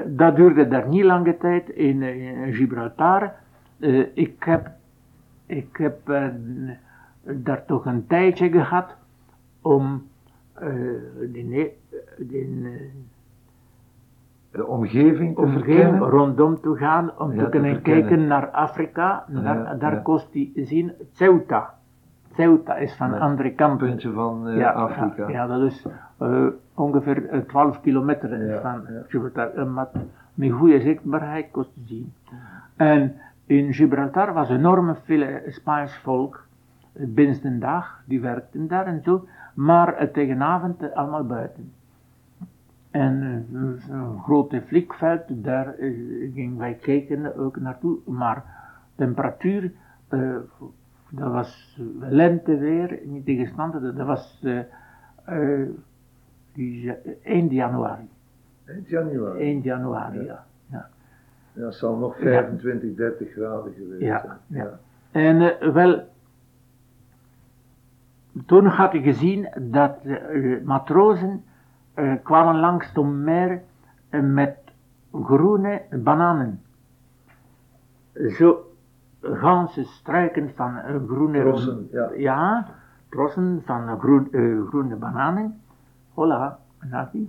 dat 0.05 0.35
duurde 0.35 0.67
daar 0.67 0.87
niet 0.87 1.03
lange 1.03 1.37
tijd 1.37 1.69
in, 1.69 2.01
eh, 2.01 2.45
in 2.45 2.53
Gibraltar. 2.53 3.31
Eh, 3.79 4.05
ik 4.13 4.43
heb, 4.43 4.69
ik 5.45 5.77
heb 5.77 6.09
eh, 6.09 6.25
daar 7.23 7.65
toch 7.65 7.85
een 7.85 8.07
tijdje 8.07 8.51
gehad 8.51 8.95
om 9.61 10.07
eh 10.53 10.67
die 11.31 11.59
eh, 11.59 11.69
De 14.51 14.65
omgeving 14.65 15.35
te 15.35 15.41
omgeving 15.41 15.99
rondom 15.99 16.61
te 16.61 16.75
gaan, 16.75 17.11
om 17.17 17.33
Ja, 17.33 17.43
te 17.43 17.49
kunnen 17.49 17.81
kijken 17.81 18.27
naar 18.27 18.49
Afrika. 18.49 19.25
Daar, 19.27 19.57
Ja, 19.57 19.73
daar 19.75 19.93
ja. 19.93 19.99
kost 19.99 20.31
die 20.31 20.51
zien 20.55 20.91
Ceuta. 21.13 21.73
Ceuta 22.33 22.75
is 22.75 22.95
van 22.95 23.09
de 23.11 23.19
andere 23.19 23.51
kant. 23.53 23.77
Puntje 23.77 24.11
van 24.11 24.47
eh, 24.47 24.75
Afrika. 24.75 25.29
Ja, 25.29 25.47
dat 25.47 25.61
is 25.61 25.85
eh, 26.17 26.45
ongeveer 26.81 27.29
eh, 27.29 27.39
12 27.39 27.81
kilometer 27.81 28.45
Ja, 28.45 28.61
van 28.61 28.93
ja. 28.93 29.01
Gibraltar. 29.07 29.67
Met, 29.67 29.87
met 30.33 30.51
goede 30.51 30.81
zichtbaarheid 30.81 31.51
kost 31.51 31.73
te 31.73 31.79
zien. 31.85 32.13
En 32.75 33.15
in 33.45 33.73
Gibraltar 33.73 34.33
was 34.33 34.49
enorm 34.49 34.95
veel 35.03 35.21
eh, 35.21 35.51
Spaans 35.51 35.97
volk. 35.97 36.45
eh, 36.93 37.05
Binnen 37.07 37.41
de 37.41 37.57
dag, 37.57 38.01
die 38.05 38.21
werkten 38.21 38.67
daar 38.67 38.85
en 38.85 39.01
zo. 39.03 39.27
Maar 39.53 39.93
eh, 39.93 40.07
tegen 40.07 40.41
avond 40.41 40.81
eh, 40.83 40.95
allemaal 40.95 41.25
buiten. 41.25 41.71
En 42.91 43.45
eh, 43.53 43.61
zo'n 43.87 44.19
grote 44.23 44.61
vliegveld, 44.67 45.21
daar 45.27 45.67
eh, 45.75 45.93
gingen 46.33 46.57
wij 46.57 46.73
kijken 46.73 47.37
ook 47.37 47.59
naartoe. 47.59 47.97
Maar 48.05 48.43
temperatuur, 48.95 49.71
eh, 50.07 50.35
dat 51.09 51.31
was 51.31 51.77
eh, 51.79 52.09
lenteweer, 52.09 52.99
niet 53.03 53.25
tegenstander, 53.25 53.95
dat 53.95 54.07
was 54.07 54.41
eh, 54.43 54.59
eh, 55.25 55.67
die, 56.53 56.81
ja- 56.81 56.97
eind 57.23 57.51
januari. 57.51 58.09
Eind 58.65 58.87
januari. 58.87 59.39
1 59.39 59.61
januari, 59.61 60.23
ja. 60.23 60.45
ja. 60.69 60.89
Ja, 61.53 61.65
het 61.65 61.75
zal 61.75 61.97
nog 61.97 62.15
25, 62.17 62.95
30 62.95 63.31
graden 63.31 63.73
geweest 63.73 64.01
Ja, 64.01 64.19
zijn. 64.19 64.37
ja. 64.47 64.79
En 65.11 65.59
eh, 65.59 65.69
wel, 65.73 66.03
toen 68.45 68.65
had 68.65 68.93
ik 68.93 69.03
gezien 69.03 69.49
dat 69.59 69.97
eh, 70.03 70.61
matrozen 70.63 71.43
eh, 71.93 72.13
kwamen 72.23 72.59
langs 72.59 72.91
eh, 74.09 74.21
met 74.21 74.57
groene 75.13 75.81
bananen. 75.91 76.61
Zo 78.13 78.65
ganse 79.21 79.83
struiken 79.83 80.51
van 80.55 80.77
eh, 80.77 80.95
groene 81.07 81.39
Trossen, 81.39 81.87
ja. 81.91 82.09
ja, 82.17 82.67
trossen 83.09 83.61
van 83.65 83.87
eh, 83.89 83.99
groen, 83.99 84.27
eh, 84.31 84.67
groene 84.67 84.95
bananen. 84.95 85.60
Hola, 86.21 86.59
nati. 86.85 87.23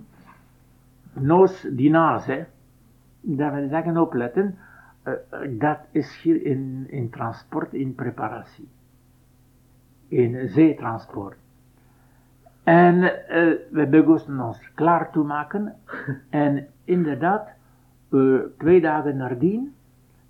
Noos 1.24 1.62
die 1.64 1.90
naas, 1.90 2.26
hè. 2.28 2.42
Dat 3.20 3.52
wil 3.52 3.68
zeggen 3.68 3.96
opletten, 3.96 4.58
eh, 5.02 5.12
dat 5.58 5.78
is 5.90 6.20
hier 6.22 6.42
in, 6.44 6.86
in 6.88 7.10
transport 7.10 7.72
in 7.72 7.94
preparatie. 7.94 8.68
In 10.08 10.48
zeetransport. 10.48 11.36
En 12.62 13.02
eh, 13.28 13.56
we 13.70 13.86
begonnen 13.86 14.46
ons 14.46 14.70
klaar 14.74 15.10
te 15.10 15.18
maken. 15.18 15.74
en 16.30 16.66
inderdaad, 16.84 17.48
eh, 18.10 18.38
twee 18.58 18.80
dagen 18.80 19.16
nadien, 19.16 19.74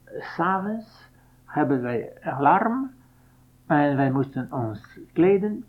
s'avonds, 0.06 1.10
hebben 1.44 1.82
wij 1.82 2.12
alarm. 2.20 2.90
En 3.66 3.96
wij 3.96 4.10
moesten 4.10 4.52
ons 4.52 4.98
kleden 5.12 5.64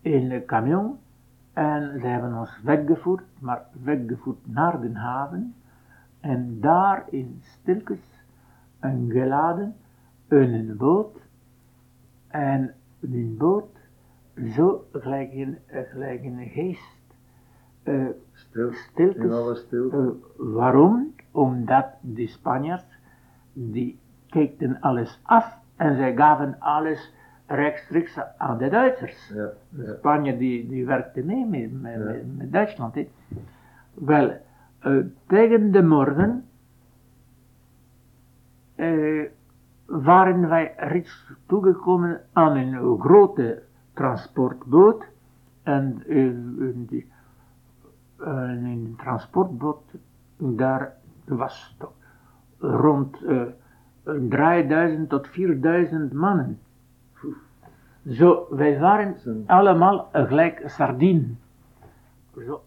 in 0.00 0.28
de 0.28 0.44
camion. 0.44 0.98
En 1.54 2.00
ze 2.00 2.06
hebben 2.06 2.38
ons 2.38 2.60
weggevoerd, 2.62 3.24
maar 3.40 3.62
weggevoerd 3.82 4.38
naar 4.46 4.80
de 4.80 4.94
haven. 4.94 5.54
En 6.20 6.60
daar 6.60 7.04
in 7.10 7.38
stilkes 7.42 8.22
een 8.80 9.10
geladen 9.10 9.76
in 10.28 10.54
een 10.54 10.76
boot. 10.76 11.18
En 12.28 12.74
die 13.00 13.36
boot 13.38 13.76
zo 14.54 14.84
gelijk 14.92 15.32
een, 15.32 15.58
eh, 15.66 15.80
gelijk 15.90 16.24
een 16.24 16.48
geest. 16.48 17.02
eh, 17.82 18.06
Stil. 18.32 18.72
stilkes. 18.72 19.24
In 19.24 19.32
alle 19.32 19.54
stilte. 19.54 19.96
Eh, 19.96 20.08
waarom? 20.36 21.14
Omdat 21.30 21.86
de 22.00 22.26
Spanjaards, 22.26 22.84
die 23.52 23.98
keekten 24.28 24.80
alles 24.80 25.20
af 25.22 25.58
en 25.76 25.96
zij 25.96 26.14
gaven 26.16 26.56
alles 26.60 27.12
rechtstreeks 27.46 28.18
aan 28.38 28.58
de 28.58 28.68
Duitsers. 28.68 29.32
Ja, 29.34 29.48
ja. 29.68 29.94
Spanje 29.94 30.36
die, 30.36 30.68
die 30.68 30.86
werkte 30.86 31.22
mee 31.22 31.46
met, 31.46 31.82
met, 31.82 31.92
Ja. 31.92 31.98
met, 31.98 32.36
met 32.36 32.52
Duitsland. 32.52 32.96
Wel, 33.94 34.36
eh, 34.78 34.96
tegen 35.26 35.72
de 35.72 35.82
morgen 35.82 36.44
eh, 38.74 39.24
waren 39.86 40.48
wij 40.48 40.74
reeds 40.76 41.32
toegekomen 41.46 42.20
aan 42.32 42.56
een 42.56 43.00
grote 43.00 43.62
transportboot. 43.92 45.04
En 45.62 46.06
in 46.06 46.86
die, 46.88 47.06
eh, 48.18 48.26
in 48.50 48.64
een 48.64 48.94
transportboot, 48.98 49.82
daar 50.36 50.92
was 51.24 51.76
rond 52.58 53.22
eh, 53.24 53.42
3000 54.28 55.08
tot 55.08 55.28
4000 55.28 56.12
mannen. 56.12 56.58
Zo, 58.10 58.46
wij 58.50 58.78
waren 58.78 59.16
allemaal 59.46 60.08
gelijk 60.12 60.62
sardine. 60.66 61.26
Zo. 62.46 62.62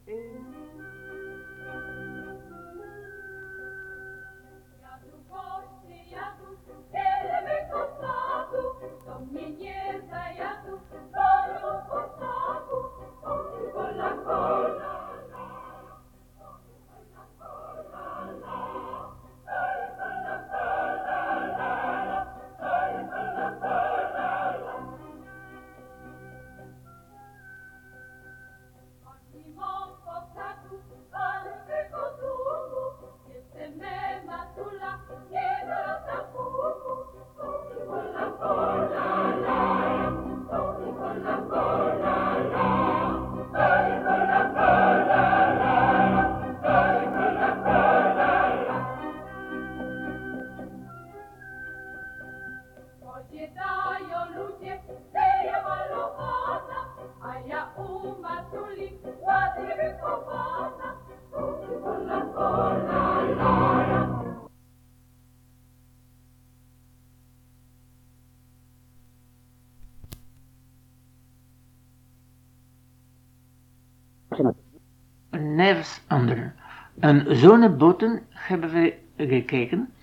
Andere. 76.08 76.52
En 77.00 77.26
zo'n 77.30 77.78
boten 77.78 78.22
hebben 78.30 78.70
we 78.70 78.94
gekeken 79.18 79.94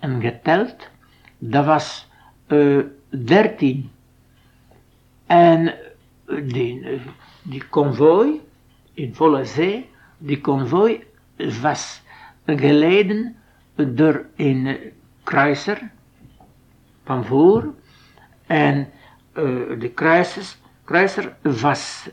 en 0.00 0.20
geteld. 0.20 0.88
Dat 1.38 1.64
was 1.64 2.08
eh 2.46 2.78
13. 3.08 3.90
En 5.26 5.74
eh, 6.26 6.36
die, 6.44 6.88
eh, 6.88 7.00
die 7.42 7.64
konvooi 7.68 8.40
in 8.94 9.14
volle 9.14 9.44
zee, 9.44 9.90
die 10.18 10.40
konvooi 10.40 11.04
was 11.60 12.02
geleiden 12.46 13.36
door 13.74 14.26
een 14.36 14.78
kruiser 15.22 15.90
van 17.04 17.24
voor. 17.24 17.74
En 18.46 18.88
de 19.78 19.90
kruisers, 19.94 20.58
kruiser 20.84 21.36
was 21.42 22.08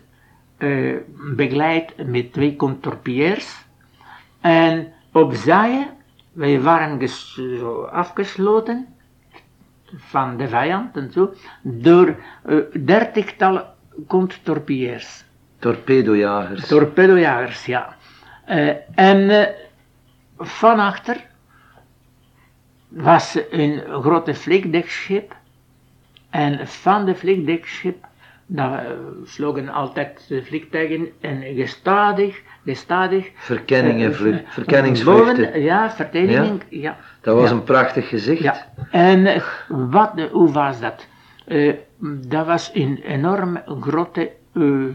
begeleid 1.36 2.08
met 2.08 2.34
twee 2.34 2.56
contorpiers. 2.56 3.65
En 4.41 4.93
op 5.12 5.34
zaaien, 5.34 5.88
wij 6.32 6.62
waren 6.62 7.00
afgesloten 7.91 8.88
van 9.98 10.38
de 10.38 10.48
vijand 10.48 10.98
en 10.98 11.12
zo, 11.12 11.34
door 11.62 12.15
eh, 12.43 12.58
dertigtal 12.86 13.65
contorpiers. 14.08 15.24
Torpedojagers. 15.60 16.67
Torpedojagers, 16.67 17.65
ja. 17.65 17.95
Eh, 18.45 18.67
en 18.95 19.30
eh, 19.30 19.54
van 20.38 20.80
achter 20.80 21.26
was 22.88 23.38
een 23.50 23.84
grote 24.02 24.34
vliegdekschip. 24.36 25.36
En 26.30 26.67
van 26.67 27.06
de 27.06 27.15
vliegdekschip, 27.15 28.06
daar 28.51 28.85
eh, 28.85 28.91
vlogen 29.23 29.69
altijd 29.69 30.25
de 30.27 30.43
vliegtuigen 30.43 31.07
en 31.21 31.41
gestadig, 31.55 32.41
gestadig. 32.65 33.29
Verkenningen, 33.35 34.09
eh, 34.12 34.15
vlu- 34.17 34.31
eh, 34.33 34.39
verkenningsvluchten. 34.47 35.62
ja, 35.62 35.91
verkenning, 35.91 36.62
ja. 36.69 36.97
Dat 37.21 37.35
was 37.35 37.49
Ja. 37.49 37.55
een 37.55 37.63
prachtig 37.63 38.09
gezicht. 38.09 38.41
Ja, 38.41 38.65
en 38.91 39.25
eh, 39.25 39.41
wat, 39.67 40.12
eh, 40.15 40.25
hoe 40.31 40.51
was 40.51 40.79
dat? 40.79 41.07
Eh, 41.45 41.73
dat 42.27 42.45
was 42.45 42.71
een 42.73 42.97
enorme 43.03 43.63
grote 43.81 44.31
eh 44.55 44.88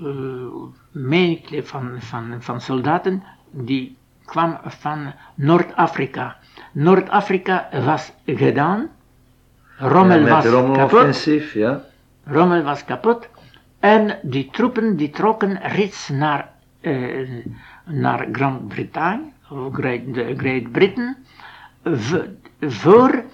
eh, 0.00 0.46
menigte 0.90 1.62
van, 1.62 1.90
van, 1.98 2.34
van 2.38 2.60
soldaten 2.60 3.22
die 3.50 3.96
kwam 4.24 4.58
van 4.64 5.12
Noord-Afrika. 5.34 6.36
Noord-Afrika 6.72 7.68
was 7.84 8.12
gedaan, 8.26 8.88
Rommel 9.78 10.16
Ja, 10.18 10.22
met 10.22 10.32
was 10.32 10.44
kapot, 10.76 11.22
ja. 11.52 11.80
Rommel 12.26 12.62
was 12.62 12.84
kapot 12.84 13.28
en 13.80 14.18
die 14.22 14.48
troepen 14.50 14.96
die 14.96 15.10
trokken 15.10 15.58
reeds 15.62 16.08
naar, 16.08 16.50
eh, 16.80 17.28
naar 17.84 18.28
Groot-Brittannië, 18.32 19.32
of 19.50 19.74
Great, 19.74 20.72
Britain, 20.72 21.16
voor 22.60 23.24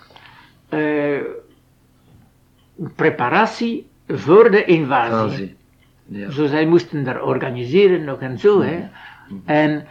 eh, 0.69 1.21
preparatie 2.97 3.91
voor 4.09 4.51
de 4.51 4.65
invasie. 4.65 5.57
Ja. 6.05 6.31
Zo 6.31 6.47
zij 6.47 6.67
moesten 6.67 7.05
daar 7.05 7.23
organiseren 7.23 8.05
nog 8.05 8.21
en 8.21 8.39
zo. 8.39 8.63
Hè. 8.63 8.89
En 9.45 9.87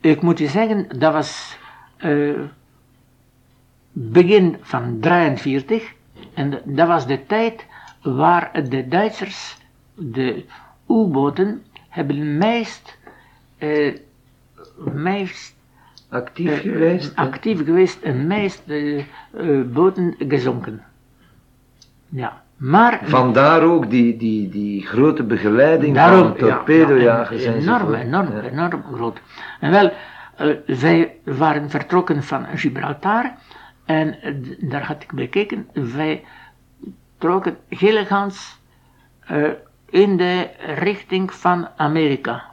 ik 0.00 0.22
moet 0.22 0.38
je 0.38 0.46
zeggen, 0.46 0.98
dat 0.98 1.12
was 1.12 1.58
eh, 1.96 2.40
begin 3.92 4.56
van 4.60 5.00
43 5.00 5.92
en 6.34 6.60
dat 6.64 6.88
was 6.88 7.06
de 7.06 7.26
tijd 7.26 7.66
waar 8.02 8.68
de 8.68 8.88
Duitsers 8.88 9.56
de 9.94 10.44
U-boten 10.88 11.62
hebben 11.88 12.38
meest, 12.38 12.98
eh, 13.58 13.94
meest 14.92 15.54
Actief 16.08 16.50
eh, 16.50 16.58
geweest. 16.58 17.16
hè? 17.16 17.22
actief 17.22 17.64
geweest 17.64 18.02
en 18.02 18.26
meest 18.26 18.62
eh, 18.66 18.98
eh, 18.98 19.04
boten 19.72 20.14
gezonken. 20.18 20.82
Ja, 22.08 22.42
maar 22.56 23.00
Vandaar 23.02 23.62
ook 23.62 23.90
die, 23.90 24.16
die, 24.16 24.48
die 24.48 24.86
grote 24.86 25.22
begeleiding 25.22 25.94
Daarom, 25.94 26.22
van 26.28 26.36
torpedojagers 26.36 27.44
ja, 27.44 27.50
ja, 27.50 27.56
enorm, 27.56 27.94
enorm, 27.94 28.32
Ja. 28.32 28.42
enorm 28.42 28.82
groot. 28.94 29.20
En 29.60 29.70
wel, 29.70 29.92
wij 30.66 31.14
waren 31.24 31.70
vertrokken 31.70 32.22
van 32.22 32.46
Gibraltar 32.54 33.34
en 33.84 34.16
daar 34.60 34.84
had 34.84 35.02
ik 35.02 35.12
bekeken, 35.12 35.68
wij 35.72 36.24
trokken 37.20 37.56
Gilligans 37.68 38.58
eh 39.20 39.52
in 39.90 40.16
de 40.16 40.50
richting 40.74 41.32
van 41.34 41.68
Amerika. 41.76 42.44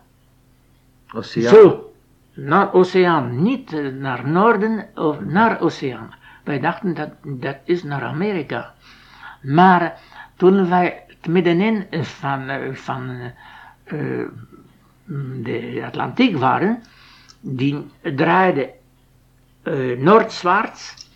Oceaan. 1.14 1.54
Zo, 1.54 1.94
naar 2.34 2.74
oceaan, 2.74 3.42
niet 3.44 3.72
naar 4.00 4.28
noorden 4.28 4.90
of 4.96 5.20
naar 5.20 5.62
oceaan. 5.62 6.14
Wij 6.44 6.60
dachten 6.60 6.94
dat 6.94 7.10
dat 7.24 7.58
is 7.64 7.84
naar 7.84 8.04
Amerika. 8.04 8.74
Maar 9.42 10.00
toen 10.36 10.70
wij 10.70 11.04
het 11.08 11.28
middenin 11.28 11.86
van, 12.02 12.50
eh, 12.50 12.74
van 12.74 13.32
eh, 13.84 14.26
de 15.44 15.84
Atlantiek 15.86 16.38
waren, 16.38 16.84
die 17.40 17.88
draaide 18.02 18.74
eh, 19.64 19.98
noordwaarts 19.98 21.10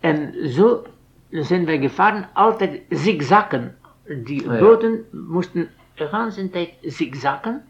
en 0.00 0.34
zo 0.48 0.86
zijn 1.32 1.64
wij 1.64 1.78
gevaren 1.78 2.28
altijd 2.32 2.80
zigzaggen. 2.88 3.76
Die 4.24 4.48
Ah, 4.48 4.54
ja. 4.54 4.60
boten 4.60 5.04
moesten 5.10 5.68
de 5.94 6.08
hele 6.12 6.50
tijd 6.50 6.70
zigzaggen, 6.82 7.64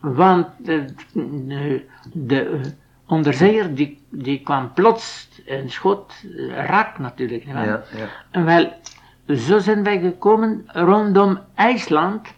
want 0.00 0.46
de, 0.58 0.84
de, 1.46 1.84
de 2.12 2.60
onderzeeër 3.06 3.74
die, 3.74 4.02
die 4.10 4.40
kwam 4.42 4.72
plots 4.72 5.28
en 5.46 5.70
schoot 5.70 6.24
eh, 6.36 6.64
raak 6.66 6.98
natuurlijk. 6.98 7.44
Ja, 7.44 7.62
ja. 7.64 7.82
En 8.30 8.44
wel, 8.44 8.72
zo 9.36 9.58
zijn 9.58 9.82
wij 9.82 10.00
gekomen 10.00 10.62
rondom 10.66 11.38
IJsland. 11.54 12.28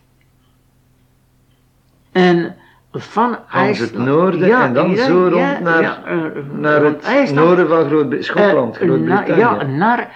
En 2.12 2.56
van 2.92 3.38
IJsland... 3.52 3.90
het 3.90 4.00
noorden 4.04 4.46
Ja, 4.48 4.64
en 4.64 4.74
dan 4.74 4.90
ja, 4.90 5.04
zo 5.04 5.22
rond 5.22 5.60
naar, 5.60 5.82
ja, 5.82 6.04
eh, 6.04 6.16
naar 6.52 6.84
het 6.84 7.02
IJsland. 7.02 7.46
noorden 7.46 7.68
van 7.68 7.84
Groot 7.86 8.24
Schotland, 8.24 8.78
Eh, 8.78 8.88
na- 8.88 8.94
Groot-Brittannië. 8.96 9.40
ja, 9.40 9.62
naar 9.62 9.98
eh 9.98 10.06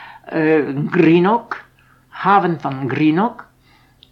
Greenock, 0.90 1.64
haven 2.08 2.60
van 2.60 2.90
Greenock. 2.90 3.46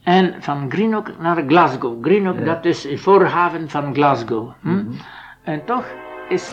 En 0.02 0.34
van 0.42 0.70
Greenock 0.70 1.18
naar 1.18 1.44
Glasgow. 1.46 2.04
Greenock, 2.04 2.38
Ja. 2.38 2.44
dat 2.44 2.64
is 2.64 2.82
de 2.82 2.98
voorhaven 2.98 3.70
van 3.70 3.94
Glasgow. 3.94 4.52
Hm? 4.60 4.68
Mhm. 4.70 4.86
En 5.42 5.64
toch 5.64 5.84
is 6.28 6.52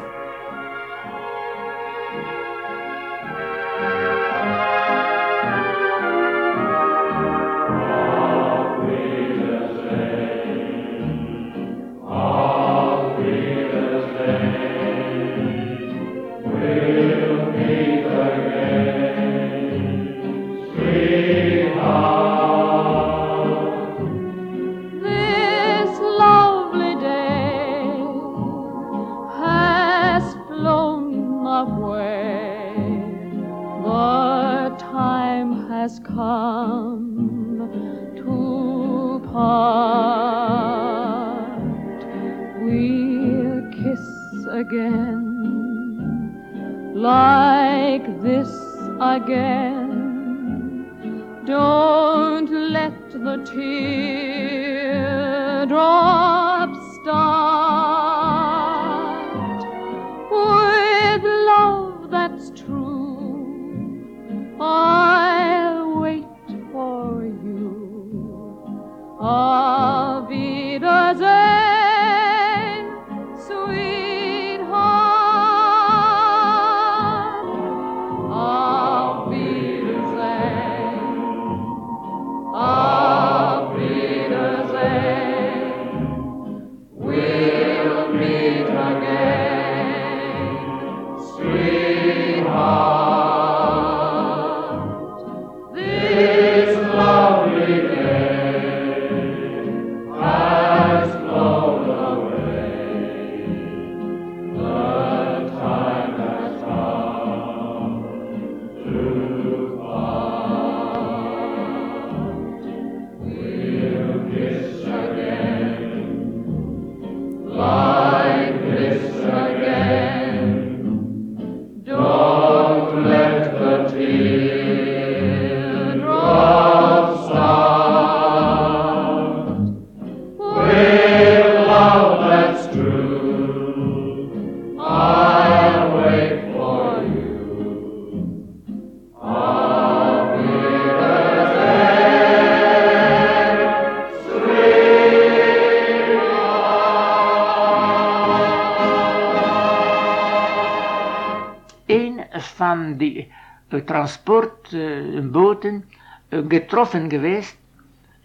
van 152.76 152.98
die 152.98 153.32
eh, 153.68 153.80
transportboten 153.80 155.86
eh, 156.34 156.40
getroffen 156.48 157.10
geweest 157.10 157.58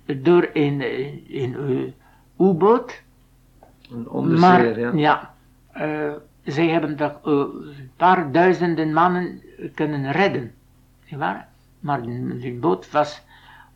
door 0.06 0.50
een, 0.52 0.80
eh, 0.80 1.42
een 1.42 1.94
U-boot. 2.38 3.02
Een 3.90 4.02
Maar 4.02 4.12
onderzeeër, 4.12 4.96
ja. 4.96 5.34
ja, 5.72 6.18
zij 6.44 6.68
hebben 6.68 6.98
eh, 6.98 7.10
een 7.22 7.90
paar 7.96 8.32
duizenden 8.32 8.92
mannen 8.92 9.42
kunnen 9.74 10.12
redden. 10.12 10.54
Maar 11.80 12.02
die, 12.02 12.38
die 12.38 12.54
boot 12.54 12.90
was 12.90 13.22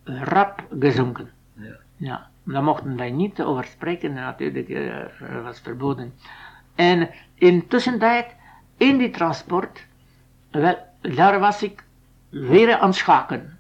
rap 0.05 0.65
gezonken. 0.79 1.31
Ja. 1.55 1.77
Ja, 1.97 2.29
daar 2.43 2.63
mochten 2.63 2.97
wij 2.97 3.11
niet 3.11 3.43
over 3.43 3.65
spreken, 3.65 4.13
natuurlijk, 4.13 4.69
er 4.69 5.43
was 5.43 5.61
verboden. 5.61 6.13
En 6.75 7.11
in 7.35 7.67
tussentijd, 7.67 8.27
in 8.77 8.99
die 8.99 9.11
transport, 9.11 9.87
wel, 10.53 10.77
daar 11.01 11.41
was 11.41 11.63
ik 11.63 11.85
weer 12.31 12.79
aan 12.79 12.89
het 12.89 12.97
schaken. 12.97 13.59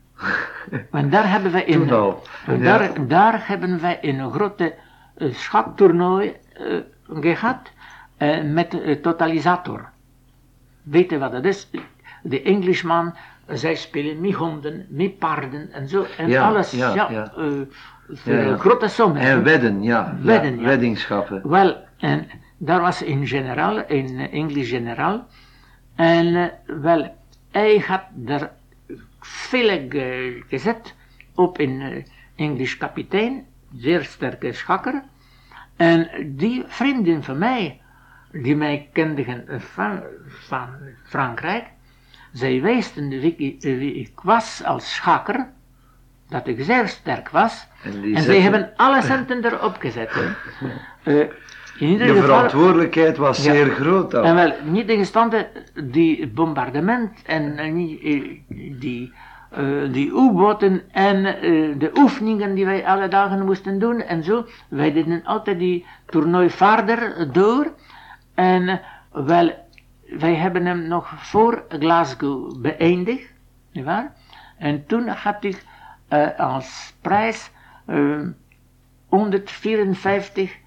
Want 0.90 1.12
daar 1.12 1.30
hebben 1.30 1.53
wij 1.53 1.64
in, 1.64 1.86
Ja. 1.86 2.14
daar, 2.59 3.07
daar 3.07 3.49
hebben 3.49 3.80
wij 3.80 3.99
een 4.01 4.30
grote 4.32 4.74
eh, 5.16 5.32
schaktoernooi 5.34 6.36
eh, 6.53 6.76
gehad 7.20 7.70
eh, 8.16 8.43
met 8.43 8.74
een 8.82 9.01
totalisator. 9.01 9.88
Weet 10.82 11.11
je 11.11 11.18
wat 11.18 11.32
dat 11.32 11.45
is? 11.45 11.70
De 12.22 12.43
Englishman, 12.43 13.14
zij 13.47 13.74
spelen 13.74 14.20
met 14.20 14.32
honden, 14.32 14.86
met 14.88 15.18
paarden 15.18 15.72
en 15.72 15.88
zo. 15.88 16.07
En 16.18 16.28
Ja, 16.28 16.49
alles, 16.49 16.70
ja, 16.70 17.11
ja, 18.24 18.57
grote 18.57 18.88
sommen. 18.88 19.20
En 19.20 19.43
wedden, 19.43 19.82
ja. 19.82 20.16
Wedden. 20.20 20.62
Weddingschappen. 20.62 21.49
Wel, 21.49 21.76
en 21.99 22.26
daar 22.59 22.80
was 22.80 23.05
een 23.05 23.26
generaal, 23.26 23.82
een 23.86 24.28
Engels 24.30 24.68
generaal. 24.68 25.26
En 25.95 26.34
eh, 26.36 26.49
wel, 26.82 27.14
hij 27.51 27.78
had 27.78 28.03
er 28.26 28.51
veel 29.20 29.68
ge- 29.88 30.43
gezet 30.49 30.95
op 31.34 31.59
een 31.59 31.80
eh, 31.80 32.05
Engels 32.47 32.76
kapitein, 32.76 33.47
zeer 33.76 34.05
sterke 34.05 34.53
schakker. 34.53 35.03
En 35.76 36.09
die 36.36 36.64
vriendin 36.66 37.22
van 37.22 37.38
mij, 37.38 37.80
die 38.32 38.57
mij 38.57 38.88
kenden 38.93 39.45
van, 39.61 40.03
van 40.26 40.68
Frankrijk, 41.05 41.64
zij 42.32 42.61
wisten 42.61 43.09
wie 43.09 43.36
ik, 43.36 43.62
wie 43.62 43.95
ik 43.95 44.20
was 44.22 44.64
als 44.64 44.95
schakker, 44.95 45.49
dat 46.28 46.47
ik 46.47 46.62
zeer 46.64 46.88
sterk 46.88 47.28
was. 47.28 47.66
En 48.14 48.22
zij 48.22 48.40
hebben 48.40 48.72
alle 48.76 49.03
centen 49.03 49.45
erop 49.45 49.76
gezet. 49.78 50.11
De 51.83 52.14
verantwoordelijkheid 52.16 53.16
was 53.16 53.45
Ja. 53.45 53.53
zeer 53.53 53.66
groot 53.66 54.11
dan. 54.11 54.24
en 54.24 54.35
wel, 54.35 54.53
niet 54.64 54.87
tegenstaande 54.87 55.49
die 55.85 56.28
bombardement 56.28 57.22
en 57.22 57.74
niet, 57.74 58.03
eh, 58.03 58.41
die, 58.80 59.12
eh, 59.51 59.93
die 59.93 60.07
U-boten 60.11 60.83
en 60.93 61.24
eh, 61.24 61.41
de 61.78 61.91
oefeningen 61.95 62.55
die 62.55 62.64
wij 62.64 62.87
alle 62.87 63.09
dagen 63.09 63.45
moesten 63.45 63.78
doen 63.78 64.01
en 64.01 64.24
zo. 64.24 64.45
Wij 64.68 64.93
deden 64.93 65.24
altijd 65.24 65.59
die 65.59 65.87
toernooi 66.07 66.51
verder 66.51 67.33
door. 67.33 67.72
En 68.35 68.80
wel, 69.12 69.51
wij 70.18 70.35
hebben 70.35 70.66
hem 70.66 70.89
nog 70.89 71.12
voor 71.16 71.64
Glasgow 71.68 72.61
beëindigd, 72.61 73.33
nietwaar? 73.72 74.12
En 74.59 74.87
toen 74.87 75.09
had 75.09 75.45
ik 75.45 75.62
eh, 76.09 76.39
als 76.39 76.95
prijs 77.01 77.51
eh, 77.87 78.20
154 79.09 80.61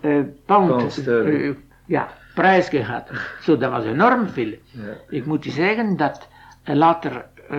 eh, 0.00 0.18
pound, 0.46 0.92
sterling. 0.92 1.42
eh, 1.42 1.62
ja, 1.86 2.08
prijs 2.34 2.68
gehad. 2.68 3.10
Zo, 3.40 3.56
dat 3.56 3.70
was 3.70 3.84
enorm 3.84 4.28
veel. 4.28 4.54
Ja. 4.70 4.82
Ik 5.08 5.26
moet 5.26 5.44
je 5.44 5.50
zeggen 5.50 5.96
dat 5.96 6.28
eh, 6.62 6.74
later 6.74 7.24
eh, 7.50 7.58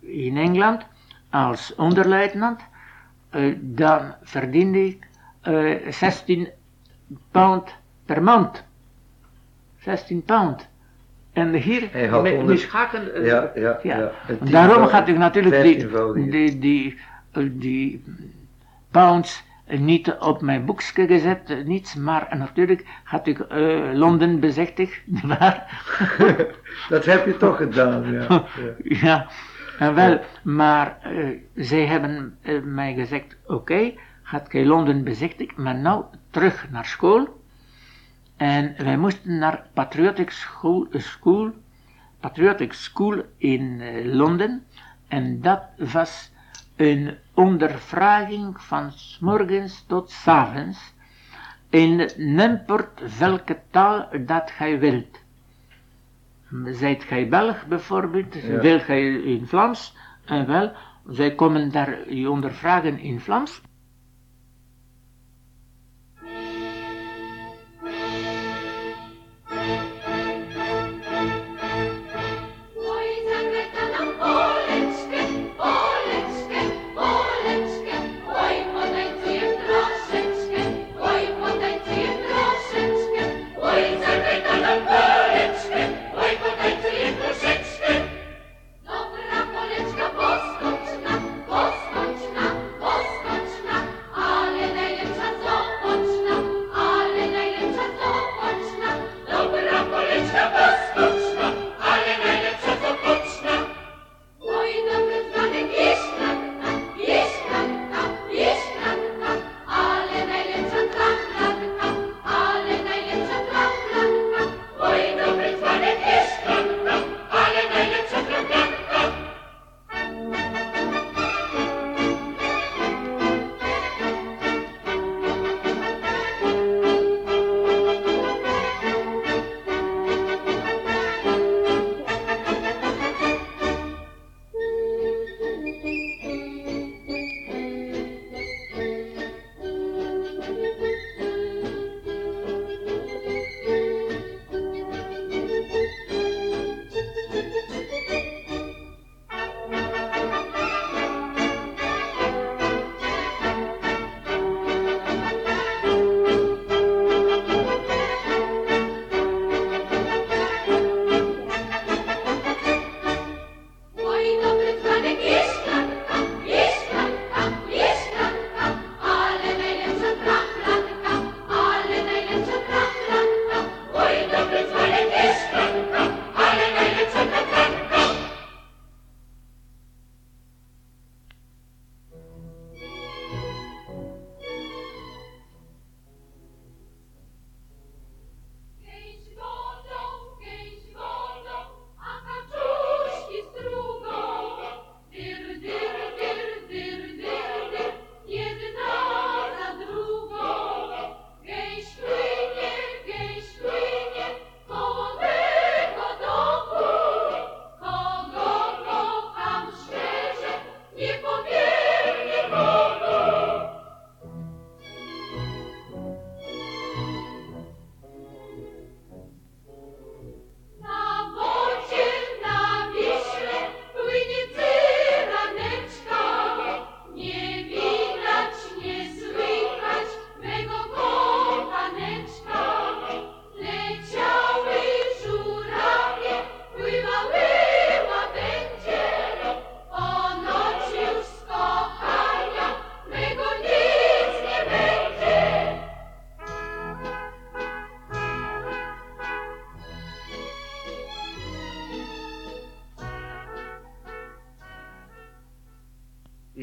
in 0.00 0.36
Engeland 0.36 0.82
als 1.30 1.74
onderluitenant, 1.74 2.60
eh, 3.30 3.54
dan 3.60 4.14
verdiende 4.22 4.86
ik 4.86 5.06
eh, 5.40 5.92
16 5.92 6.48
pound 7.30 7.74
per 8.04 8.22
maand. 8.22 8.64
16 9.78 10.22
pound. 10.22 10.68
En 11.32 11.52
hier, 11.54 11.88
met, 12.22 12.44
met 12.46 12.58
schaken, 12.60 13.14
eh, 13.14 13.26
Ja, 13.26 13.50
ja, 13.54 13.78
ja. 13.82 13.98
ja. 13.98 14.10
Daarom 14.50 14.82
had 14.82 15.08
ik 15.08 15.16
natuurlijk 15.18 15.62
die, 15.62 16.30
die, 16.30 16.58
die, 16.58 16.98
eh, 17.32 17.44
die 17.52 18.04
pounds 18.90 19.42
eh, 19.42 19.49
niet 19.78 20.16
op 20.18 20.42
mijn 20.42 20.64
boekje 20.64 21.06
gezet, 21.06 21.50
eh, 21.50 21.64
niets, 21.64 21.94
maar 21.94 22.36
natuurlijk 22.36 22.86
had 23.04 23.26
ik 23.26 23.38
eh, 23.38 23.90
Londen 23.92 24.40
bezichtigd, 24.40 25.02
nietwaar? 25.06 25.82
Dat 26.88 27.04
heb 27.04 27.26
je 27.26 27.36
toch 27.36 27.56
gedaan, 27.56 28.12
ja. 28.12 28.26
ja. 28.82 28.84
Ja, 28.84 29.26
en 29.78 29.94
wel, 29.94 30.20
maar 30.42 30.98
eh, 31.02 31.28
zij 31.54 31.86
hebben 31.86 32.38
eh, 32.42 32.62
mij 32.62 32.94
gezegd, 32.94 33.36
oké, 33.46 33.92
gaat 34.22 34.52
jij 34.52 34.64
Londen 34.64 35.04
bezichtigd, 35.04 35.56
maar 35.56 35.74
nou 35.74 36.04
terug 36.30 36.70
naar 36.70 36.84
school. 36.84 37.38
En 38.36 38.74
wij 38.78 38.96
moesten 38.96 39.38
naar 39.38 39.66
Patriotic 39.72 40.30
School, 40.30 40.86
eh, 40.90 41.00
school, 41.00 41.50
Patriotic 42.20 42.72
School 42.72 43.22
in 43.36 43.80
eh, 43.80 44.14
Londen. 44.14 44.64
En 45.08 45.40
dat 45.40 45.62
was 45.76 46.32
een 46.80 47.16
ondervraging 47.34 48.60
van 48.62 48.92
s 48.92 49.18
morgens 49.20 49.84
tot 49.86 50.10
s 50.10 50.28
avonds 50.28 50.94
in 51.70 52.10
nemport 52.16 53.18
welke 53.18 53.58
taal 53.70 54.08
dat 54.26 54.50
gij 54.50 54.78
wilt. 54.78 55.18
Zijt 56.64 57.04
gij 57.04 57.28
Belg 57.28 57.66
bijvoorbeeld, 57.66 58.34
Ja. 58.34 58.60
wilt 58.60 58.82
gij 58.82 59.02
in 59.12 59.46
Vlaams, 59.46 59.96
en 60.24 60.46
wel, 60.46 60.72
zij 61.08 61.34
komen 61.34 61.72
daar 61.72 62.12
je 62.12 62.30
ondervragen 62.30 62.98
in 62.98 63.20
Vlaams. 63.20 63.60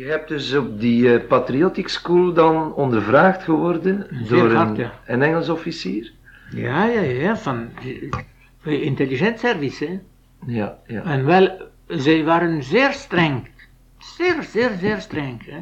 Je 0.07 0.13
hebt 0.13 0.27
dus 0.27 0.55
op 0.55 0.79
die 0.79 1.13
eh, 1.13 1.27
Patriotic 1.27 1.87
School 1.87 2.33
dan 2.33 2.73
ondervraagd 2.73 3.43
geworden 3.43 4.07
Zeer 4.23 4.37
door 4.37 4.51
hard, 4.51 4.69
een, 4.69 4.75
ja. 4.75 4.99
een 5.05 5.21
Engels 5.21 5.49
officier? 5.49 6.11
Ja, 6.51 6.85
ja, 6.85 7.01
ja, 7.01 7.37
van 7.37 7.69
de 8.63 8.81
intelligent 8.81 9.39
service. 9.39 9.85
Hè. 9.85 9.99
Ja, 10.45 10.79
ja. 10.85 11.03
En 11.03 11.25
wel, 11.25 11.69
zij 11.87 12.23
waren 12.23 12.63
zeer 12.63 12.91
streng. 12.91 13.47
Zeer, 13.97 14.43
zeer, 14.43 14.71
zeer 14.79 14.99
streng. 14.99 15.45
Hè. 15.45 15.59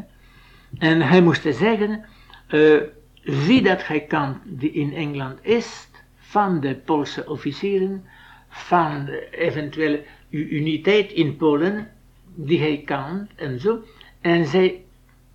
En 0.78 1.02
hij 1.02 1.22
moest 1.22 1.42
zeggen, 1.42 2.06
eh, 2.48 2.82
wie 3.24 3.62
dat 3.62 3.88
hij 3.88 4.02
kan 4.02 4.42
die 4.44 4.72
in 4.72 4.94
Engeland 4.94 5.40
is, 5.42 5.88
van 6.18 6.60
de 6.60 6.76
Poolse 6.76 7.30
officieren, 7.30 8.06
van 8.50 9.06
de 9.06 9.28
eventuele 9.32 10.04
uniteit 10.30 11.12
in 11.12 11.36
Polen, 11.36 11.88
die 12.36 12.60
hij 12.60 12.82
kan 12.86 13.28
en 13.36 13.60
zo. 13.60 13.84
En 14.26 14.46
zij, 14.46 14.84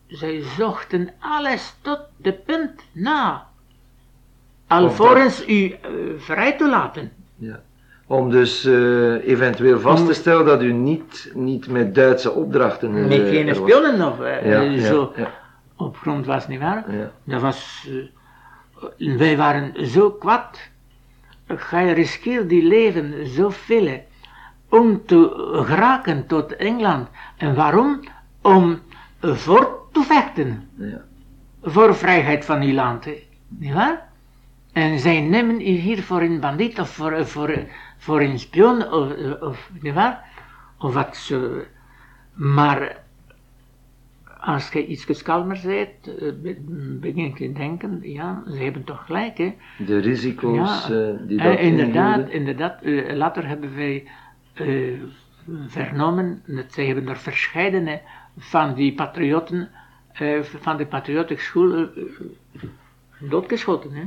zij 0.06 0.42
zochten 0.56 1.10
alles 1.18 1.74
tot 1.80 1.98
de 2.16 2.32
punt 2.32 2.80
na, 2.92 3.46
alvorens 4.66 5.48
u 5.48 5.70
eh, 5.70 5.90
vrij 6.18 6.52
te 6.56 6.68
laten. 6.68 7.12
ja. 7.36 7.60
Om 8.06 8.30
dus 8.30 8.64
eh, 8.64 9.28
eventueel 9.28 9.80
vast 9.80 10.06
te 10.06 10.12
stellen 10.14 10.44
dat 10.46 10.62
u 10.62 10.72
niet, 10.72 11.30
niet 11.34 11.68
met 11.68 11.94
Duitse 11.94 12.30
opdrachten. 12.32 12.96
eh, 12.96 13.04
Niet 13.04 13.28
geen 13.28 13.48
er 13.48 13.54
was. 13.60 13.70
spionnen 13.70 14.12
of 14.12 14.20
eh, 14.20 14.46
Ja, 14.50 14.62
eh, 14.62 14.82
zo 14.84 15.12
ja, 15.16 15.30
op 15.76 15.96
grond 15.96 16.26
was, 16.26 16.48
nietwaar? 16.48 16.84
ja. 16.96 17.10
Dat 17.24 17.40
was, 17.40 17.88
eh, 18.98 19.16
wij 19.18 19.36
waren 19.36 19.86
zo 19.86 20.10
kwaad. 20.10 20.58
Gij 21.46 21.92
riskeert 21.92 22.48
die 22.48 22.62
leven 22.62 23.26
zoveel 23.26 24.04
om 24.68 25.02
te 25.06 25.30
geraken 25.66 26.26
tot 26.26 26.56
Engeland. 26.56 27.08
En 27.36 27.54
waarom? 27.54 28.00
Om 28.42 28.78
voor 29.20 29.88
te 29.92 30.02
vechten. 30.02 30.68
Ja. 30.76 31.00
Voor 31.62 31.94
vrijheid 31.94 32.44
van 32.44 32.62
uw 32.62 32.72
land. 32.72 33.06
Nietwaar? 33.48 34.08
En 34.72 34.98
zij 34.98 35.20
nemen 35.20 35.60
u 35.60 35.64
hier 35.64 36.02
voor 36.02 36.20
een 36.20 36.40
bandiet 36.40 36.80
of 36.80 36.90
voor, 36.90 37.26
voor, 37.26 37.58
voor 37.98 38.20
een 38.20 38.38
spion 38.38 38.92
of, 38.92 39.12
of 39.40 39.70
nietwaar? 39.80 40.24
Of 40.78 40.94
wat 40.94 41.16
zo. 41.16 41.50
Maar 42.32 42.96
als 44.40 44.68
je 44.72 44.86
iets 44.86 45.22
kalmer 45.22 45.60
bent, 45.64 46.18
eh, 46.18 46.32
be- 46.42 46.60
begin 47.00 47.24
ik 47.24 47.36
te 47.36 47.52
denken, 47.52 47.98
ja, 48.02 48.42
ze 48.46 48.56
hebben 48.56 48.84
toch 48.84 49.04
gelijk, 49.06 49.38
hè. 49.38 49.54
De 49.86 49.98
risico's 49.98 50.86
Ja, 50.88 50.94
eh, 50.94 51.14
die 51.28 51.36
dat 51.38 51.56
Eh, 51.56 51.64
inderdaad, 51.64 52.16
inhielden. 52.18 52.32
inderdaad. 52.32 52.82
eh, 52.82 53.16
later 53.16 53.46
hebben 53.48 53.74
wij 53.76 54.08
eh, 54.54 55.00
vernomen 55.66 56.42
dat 56.46 56.72
zij 56.72 56.86
hebben 56.86 57.08
er 57.08 57.16
verscheidene 57.18 58.00
van 58.38 58.74
die 58.74 58.94
patriotten, 58.94 59.70
eh, 60.12 60.42
van 60.42 60.76
de 60.76 60.86
patriotische 60.86 61.44
school, 61.44 61.72
eh, 61.74 61.86
doodgeschoten. 63.18 63.92
Hè. 63.92 64.02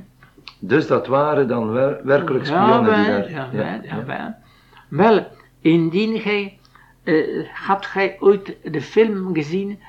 Dus 0.59 0.87
dat 0.87 1.07
waren 1.07 1.47
dan 1.47 1.71
wel, 1.71 1.97
werkelijk 2.03 2.45
spionnen 2.45 2.99
ja, 2.99 3.47
die 3.49 3.59
wij, 3.59 3.81
daar... 3.81 4.05
ja. 4.07 4.39
Wel, 4.87 5.27
indien 5.61 6.19
gij 6.19 6.59
eh, 7.03 7.49
had 7.53 7.85
gij 7.85 8.17
ooit 8.19 8.57
de 8.63 8.81
film 8.81 9.33
gezien, 9.33 9.79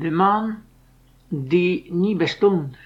De 0.00 0.10
man 0.10 0.56
die 1.28 1.92
niet 1.92 2.18
bestond? 2.18 2.76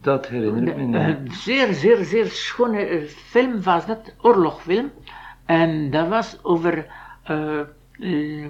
Dat 0.00 0.28
herinner 0.28 0.68
ik 0.68 0.76
me 0.76 0.82
niet. 0.82 0.94
Een 0.94 1.32
zeer, 1.32 1.74
zeer, 1.74 2.04
zeer 2.04 2.26
schone 2.26 3.04
film 3.08 3.62
was 3.62 3.86
dat, 3.86 4.14
oorlogfilm. 4.20 4.90
En 5.44 5.90
dat 5.90 6.08
was 6.08 6.38
over 6.42 6.86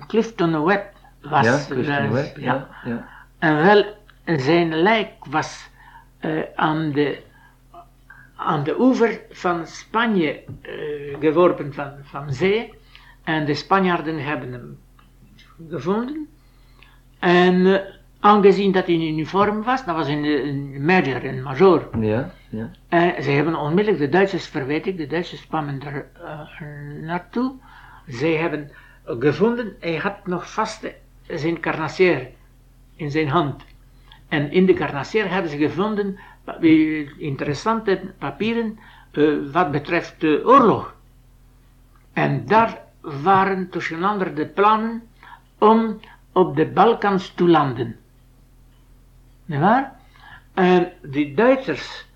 Clifton 0.06 0.64
Webb. 0.64 0.92
Was, 1.20 1.46
ja, 1.46 1.56
Christian 1.56 2.04
eh, 2.04 2.10
Webb, 2.10 2.36
ja. 2.36 2.68
ja. 2.84 3.08
En 3.38 3.64
wel, 3.64 3.84
zijn 4.24 4.74
lijk 4.74 5.24
was 5.24 5.68
eh, 6.18 6.40
aan, 6.54 6.92
de, 6.92 7.22
aan 8.36 8.64
de 8.64 8.80
oever 8.80 9.20
van 9.30 9.66
Spanje 9.66 10.40
eh, 10.62 11.16
geworpen 11.20 11.74
van, 11.74 11.92
van 12.02 12.32
zee. 12.32 12.74
En 13.24 13.44
de 13.44 13.54
Spanjaarden 13.54 14.24
hebben 14.24 14.52
hem 14.52 14.78
gevonden. 15.70 16.28
En 17.18 17.66
eh, 17.66 17.80
aangezien 18.20 18.72
dat 18.72 18.86
hij 18.86 18.94
in 18.94 19.12
uniform 19.12 19.62
was, 19.62 19.84
dat 19.84 19.96
was 19.96 20.08
een, 20.08 20.24
een 20.24 20.84
major, 20.84 21.24
een 21.24 21.42
major. 21.42 21.88
Ja, 22.00 22.30
ja. 22.48 22.70
En 22.88 23.22
ze 23.22 23.30
hebben 23.30 23.54
onmiddellijk 23.54 24.02
de 24.02 24.08
Duitsers 24.08 24.46
verweten, 24.46 24.96
de 24.96 25.06
Duitsers 25.06 25.46
kwamen 25.46 25.82
er 25.82 26.06
eh, 26.22 26.40
naartoe. 27.02 27.52
Zij 28.06 28.36
hebben 28.36 28.70
gevonden, 29.04 29.76
hij 29.80 29.96
had 29.96 30.26
nog 30.26 30.52
vast 30.52 30.86
zijn 31.26 31.60
carnassier 31.60 32.28
in 32.96 33.10
zijn 33.10 33.28
hand. 33.28 33.64
En 34.28 34.50
in 34.50 34.66
de 34.66 34.74
carnassier 34.74 35.30
hebben 35.30 35.50
ze 35.50 35.56
gevonden 35.56 36.18
eh, 36.44 37.18
interessante 37.18 38.00
papieren 38.18 38.78
eh, 39.12 39.32
wat 39.52 39.70
betreft 39.70 40.20
de 40.20 40.42
oorlog. 40.44 40.94
En 42.12 42.46
daar 42.46 42.82
waren 43.00 43.70
tussen 43.70 44.04
andere 44.04 44.32
de 44.32 44.46
plannen 44.46 45.02
om 45.58 46.00
op 46.32 46.56
de 46.56 46.66
Balkans 46.66 47.28
te 47.34 47.48
landen. 47.48 47.96
Niet 49.44 49.60
waar? 49.60 50.00
En 50.54 50.92
die 51.02 51.34
Duitsers 51.34 52.06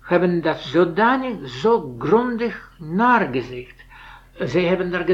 hebben 0.00 0.42
dat 0.42 0.60
zodanig 0.60 1.48
zo 1.48 1.94
grondig 1.98 2.72
nagezicht. 2.78 3.75
Zij 4.38 4.62
hebben 4.64 4.90
daar 4.90 5.06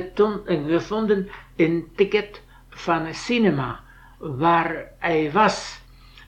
gevonden 0.67 1.29
een 1.57 1.89
ticket 1.97 2.43
van 2.71 3.07
een 3.07 3.15
cinema 3.15 3.81
waar 4.19 4.85
hij 4.99 5.31
was. 5.33 5.81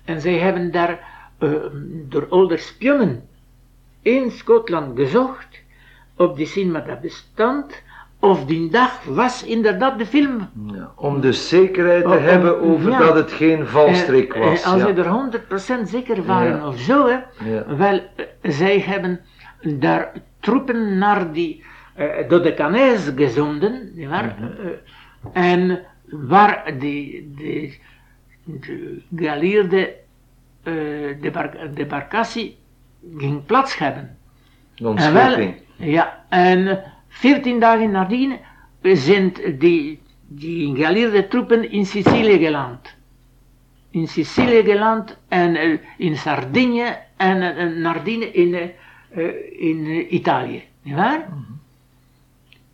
En 0.05 0.21
zij 0.21 0.39
hebben 0.39 0.71
daar 0.71 1.01
eh, 1.39 1.51
door 2.09 2.27
oude 2.31 2.57
spionnen 2.57 3.29
in 4.03 4.31
Schotland 4.31 4.99
gezocht 4.99 5.63
op 6.17 6.37
die 6.37 6.47
cinema 6.47 6.81
dat 6.81 7.01
bestond. 7.01 7.83
Of 8.19 8.45
die 8.45 8.71
dag 8.71 9.03
was 9.05 9.45
inderdaad 9.45 9.99
de 9.99 10.07
film. 10.07 10.49
Ja, 10.75 10.93
Om 10.97 11.21
dus 11.21 11.49
zekerheid 11.49 12.03
te 12.05 12.09
Oh, 12.09 12.21
hebben 12.21 12.61
over 12.61 12.91
ja. 12.91 12.99
dat 12.99 13.15
het 13.15 13.33
geen 13.33 13.67
valstrik 13.67 14.35
Eh, 14.35 14.43
eh, 14.43 14.49
was. 14.49 14.65
als 14.65 14.81
ja. 14.83 14.87
ze 14.87 14.93
er 15.03 15.83
100% 15.85 15.89
zeker 15.89 16.25
waren 16.25 16.67
of 16.67 16.79
zo, 16.79 17.07
hè, 17.07 17.19
wel, 17.77 18.01
eh, 18.17 18.25
zij 18.43 18.81
hebben 18.81 19.21
daar 19.63 20.13
troepen 20.41 20.99
naar 20.99 21.33
die 21.33 21.65
uh, 21.99 22.29
Dodekanes 22.29 23.11
gezonden, 23.17 23.91
nietwaar? 23.95 24.37
Mhm. 24.39 24.45
Eh, 25.33 25.43
en 25.51 25.85
waar 26.11 26.79
die, 26.79 27.33
die, 27.37 27.81
de 28.45 29.03
geallieerde 29.17 29.95
eh, 30.63 30.75
debar- 31.21 31.75
debarcatie 31.75 32.57
ging 33.17 33.45
plaats 33.47 33.79
hebben. 33.79 34.17
En 34.97 35.13
wel, 35.13 35.55
ja, 35.77 36.25
en 36.29 36.83
veertien 37.09 37.61
dagen 37.61 37.91
nadien 37.91 38.37
zijn 38.83 39.33
die, 39.59 40.01
die 40.27 40.77
geallieerde 40.77 41.29
troepen 41.29 41.71
in 41.71 41.87
Sicilië 41.87 42.39
geland. 42.39 42.95
In 43.91 44.09
Sicilië 44.09 44.63
geland 44.63 45.19
en 45.29 45.57
eh, 45.57 45.79
in 45.97 46.17
Sardinië 46.17 46.97
en 47.17 47.81
nadien 47.81 48.35
in, 48.35 48.55
eh, 48.55 48.63
eh, 49.11 49.61
in 49.61 49.85
eh, 49.87 50.13
Italië. 50.13 50.63
Nietwaar? 50.83 51.29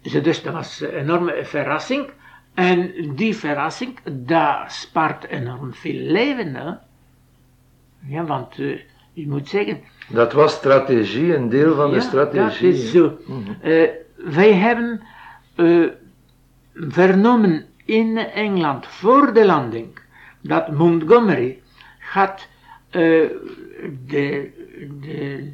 Dus, 0.03 0.23
dus 0.23 0.43
dat 0.43 0.53
was 0.53 0.81
een 0.81 0.91
enorme 0.91 1.45
verrassing. 1.45 2.11
En 2.55 2.93
die 3.15 3.37
verrassing, 3.37 3.99
dat 4.11 4.73
spaart 4.73 5.27
enorm 5.27 5.75
veel 5.75 6.13
leven. 6.13 6.55
Hè? 6.55 6.73
Ja, 8.07 8.25
want 8.25 8.59
eh, 8.59 8.79
je 9.13 9.29
moet 9.29 9.49
zeggen, 9.49 9.81
Dat 10.09 10.33
was 10.33 10.53
strategie, 10.53 11.35
een 11.35 11.49
deel 11.49 11.75
van 11.75 11.93
de 11.93 12.01
strategie. 12.01 12.71
Dat 12.73 12.81
is 12.81 12.91
zo. 12.91 13.19
Eh, 13.61 13.89
wij 14.17 14.55
hebben 14.55 15.03
eh, 15.55 15.87
vernomen 16.75 17.67
in 17.85 18.19
Engeland 18.19 18.87
voor 18.87 19.33
de 19.33 19.47
landing 19.47 19.99
dat 20.41 20.71
Montgomery 20.71 21.63
had 21.99 22.49
de, 22.91 24.51
de 25.01 25.53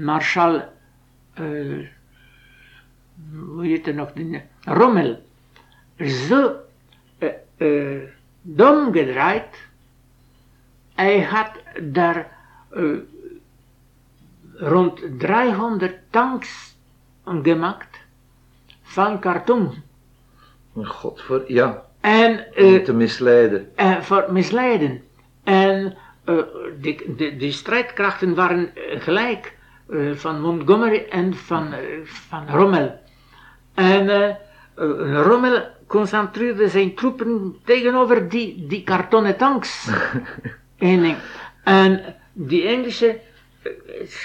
marshal, 0.00 0.62
hoe 3.34 3.66
heet 3.66 3.86
het 3.86 3.94
nog, 3.94 4.12
de, 4.12 4.40
Rommel, 4.64 5.22
zo 5.98 6.52
eh, 7.18 7.28
eh, 7.56 8.02
dom 8.42 8.92
gedraaid. 8.92 9.56
Hij 10.94 11.20
had 11.22 11.50
daar 11.82 12.30
eh, 12.70 12.84
rond 14.54 15.00
300 15.18 15.96
tanks 16.10 16.76
gemaakt 17.24 17.98
van 18.82 19.18
karton. 19.20 19.72
God 20.82 21.20
voor, 21.22 21.44
ja, 21.46 21.84
En, 22.00 22.30
om 22.56 22.74
eh, 22.74 22.82
te 22.84 22.92
misleiden. 22.92 23.76
en 23.76 24.04
voor 24.04 24.26
misleiden. 24.30 25.02
En 25.44 25.96
eh, 26.24 26.36
die, 26.80 27.14
die, 27.16 27.36
die 27.36 27.52
strijdkrachten 27.52 28.34
waren 28.34 28.74
eh, 28.76 29.00
gelijk 29.00 29.56
eh, 29.88 30.12
van 30.14 30.40
Montgomery 30.40 31.06
en 31.10 31.34
van, 31.34 31.72
eh, 31.72 31.80
van 32.04 32.48
Rommel. 32.48 33.00
En 33.74 34.08
eh, 34.08 34.28
eh, 34.28 34.36
Rommel 35.22 35.62
concentreerde 35.86 36.68
zijn 36.68 36.94
troepen 36.94 37.56
tegenover 37.64 38.28
die, 38.28 38.66
die 38.66 38.82
kartonnen 38.82 39.36
tanks. 39.36 39.88
en, 40.78 41.16
en 41.64 42.14
die 42.32 42.66
Engelsen 42.66 43.16
eh, 43.62 43.72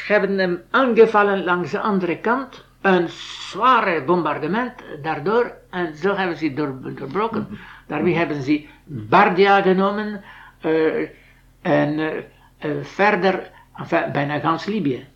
hebben 0.07 0.37
hem 0.37 0.61
aangevallen 0.69 1.43
langs 1.43 1.71
de 1.71 1.79
andere 1.79 2.17
kant. 2.17 2.65
Een 2.81 3.09
zware 3.49 4.03
bombardement 4.03 4.71
daardoor. 5.01 5.51
En 5.69 5.95
zo 5.95 6.15
hebben 6.15 6.37
ze 6.37 6.53
door, 6.53 6.75
doorbroken. 6.95 7.47
Daarmee 7.87 8.15
hebben 8.15 8.41
ze 8.41 8.65
Bardia 8.85 9.61
genomen. 9.61 10.23
eh, 10.61 11.09
en 11.61 11.99
eh, 11.99 12.17
eh, 12.57 12.83
verder, 12.83 13.51
enfin, 13.77 14.11
bijna 14.11 14.39
gans 14.39 14.65
Libië. 14.65 15.07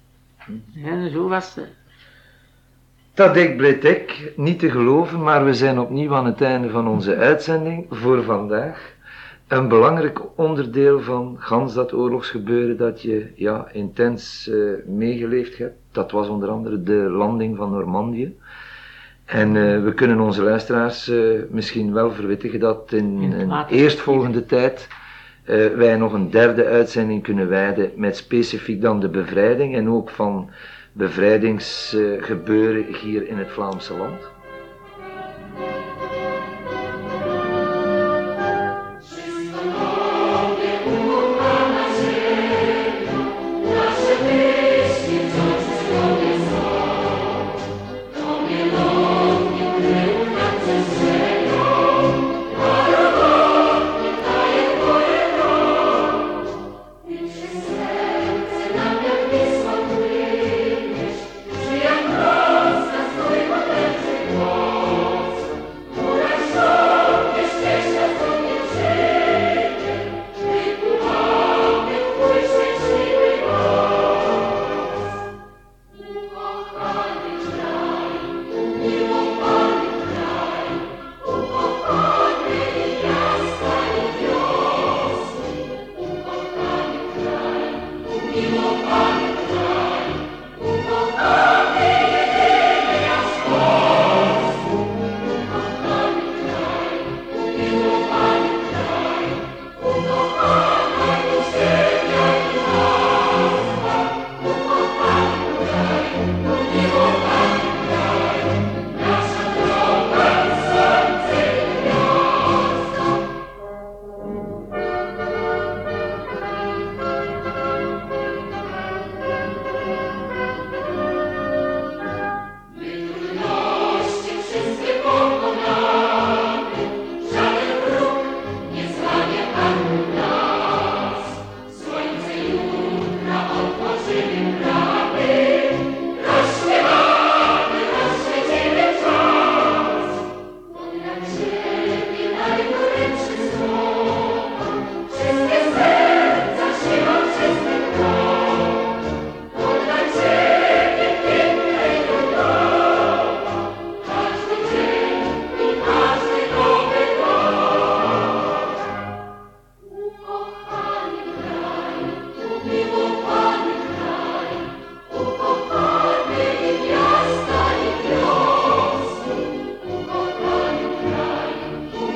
En 0.83 1.11
zo 1.11 1.27
was 1.27 1.55
het. 1.55 1.69
Tadek 3.13 3.57
Bretek, 3.57 4.33
niet 4.35 4.59
te 4.59 4.71
geloven, 4.71 5.23
maar 5.23 5.45
we 5.45 5.53
zijn 5.53 5.79
opnieuw 5.79 6.13
aan 6.13 6.25
het 6.25 6.41
einde 6.41 6.69
van 6.69 6.87
onze 6.87 7.15
uitzending 7.15 7.85
voor 7.89 8.23
vandaag. 8.23 8.93
Een 9.47 9.67
belangrijk 9.67 10.19
onderdeel 10.35 11.01
van 11.01 11.35
gans 11.39 11.73
dat 11.73 11.93
oorlogsgebeuren 11.93 12.77
dat 12.77 13.01
je 13.01 13.31
ja, 13.35 13.67
intens 13.71 14.49
eh, 14.49 14.57
meegeleefd 14.85 15.57
hebt, 15.57 15.75
dat 15.91 16.11
was 16.11 16.27
onder 16.27 16.49
andere 16.49 16.83
de 16.83 16.93
landing 16.93 17.57
van 17.57 17.71
Normandië. 17.71 18.37
En 19.25 19.47
eh, 19.47 19.83
we 19.83 19.93
kunnen 19.93 20.19
onze 20.19 20.43
luisteraars 20.43 21.09
eh, 21.09 21.19
misschien 21.49 21.93
wel 21.93 22.11
verwittigen 22.11 22.59
dat 22.59 22.91
in 22.91 23.33
een 23.37 23.65
eerstvolgende 23.69 24.45
tijd 24.45 24.87
wij 25.75 25.95
nog 25.97 26.13
een 26.13 26.29
derde 26.29 26.65
uitzending 26.65 27.23
kunnen 27.23 27.49
wijden 27.49 27.91
met 27.95 28.17
specifiek 28.17 28.81
dan 28.81 28.99
de 28.99 29.09
bevrijding 29.09 29.75
en 29.75 29.89
ook 29.89 30.09
van 30.09 30.49
bevrijdingsgebeuren 30.91 32.95
hier 32.95 33.27
in 33.27 33.37
het 33.37 33.49
Vlaamse 33.49 33.97
land. 33.97 34.31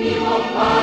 Dio 0.06 0.22
Padre. 0.54 0.75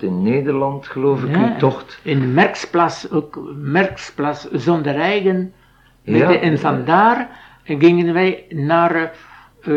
Tot 0.00 0.08
in 0.10 0.22
Nederland, 0.22 0.86
geloof 0.86 1.22
ik, 1.24 1.30
Ja, 1.36 1.52
uw 1.52 1.56
tocht. 1.58 2.00
In 2.02 2.34
Merksplas, 2.34 3.10
ook 3.10 3.40
Merksplas 3.56 4.50
zonder 4.50 4.96
eigen. 4.96 5.52
Ja. 6.02 6.28
de- 6.28 6.38
en 6.38 6.58
vandaar 6.58 7.28
gingen 7.64 8.12
wij 8.14 8.46
naar, 8.48 9.12
eh, 9.62 9.72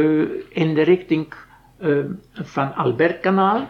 in 0.49 0.74
de 0.74 0.82
richting 0.82 1.34
eh, 1.78 1.97
van 2.34 2.76
Albertkanaal, 2.76 3.67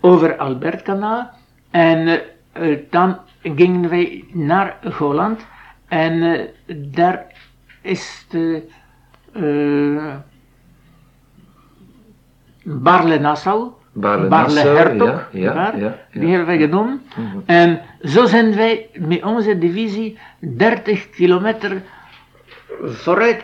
over 0.00 0.36
Albertkanaal. 0.36 1.30
En 1.70 2.20
eh, 2.52 2.78
dan 2.90 3.18
gingen 3.42 3.90
wij 3.90 4.24
naar 4.32 4.78
Holland 4.98 5.46
en 5.88 6.48
daar 6.92 7.26
is 7.82 8.26
de 8.28 8.62
Barle-Nassau, 12.64 13.72
Barle-Nassau, 14.00 14.64
Barle-Hertog, 14.64 15.28
ja, 15.32 15.52
ja, 15.54 15.74
ja, 15.76 15.98
die 16.12 16.28
hebben 16.28 16.46
wij 16.46 16.58
genomen. 16.58 17.02
Mhm. 17.16 17.38
En 17.46 17.80
zo 18.02 18.26
zijn 18.26 18.54
wij 18.56 18.88
met 18.98 19.22
onze 19.22 19.58
divisie 19.58 20.18
30 20.38 21.10
kilometer 21.10 21.82
vooruit 22.82 23.42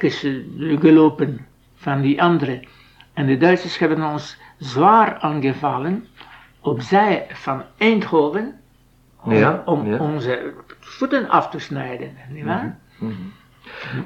gelopen 0.80 1.46
van 1.74 2.00
die 2.00 2.22
andere. 2.22 2.64
En 3.12 3.26
de 3.26 3.36
Duitsers 3.36 3.78
hebben 3.78 4.02
ons 4.02 4.36
zwaar 4.58 5.18
aangevallen 5.18 6.06
opzij 6.60 7.26
van 7.32 7.62
Eindhoven 7.78 8.54
om, 9.22 9.32
Ja, 9.32 9.62
om 9.64 9.94
onze 9.94 10.52
voeten 10.80 11.28
af 11.28 11.50
te 11.50 11.58
snijden. 11.58 12.10
nietwaar? 12.30 12.78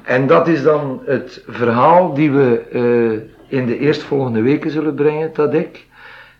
En 0.03 0.27
dat 0.27 0.47
is 0.47 0.63
dan 0.63 1.01
het 1.05 1.43
verhaal 1.47 2.13
die 2.13 2.31
we 2.31 2.59
eh, 2.71 3.59
in 3.59 3.65
de 3.65 3.77
eerstvolgende 3.77 4.41
weken 4.41 4.71
zullen 4.71 4.95
brengen, 4.95 5.31
Tadek. 5.31 5.87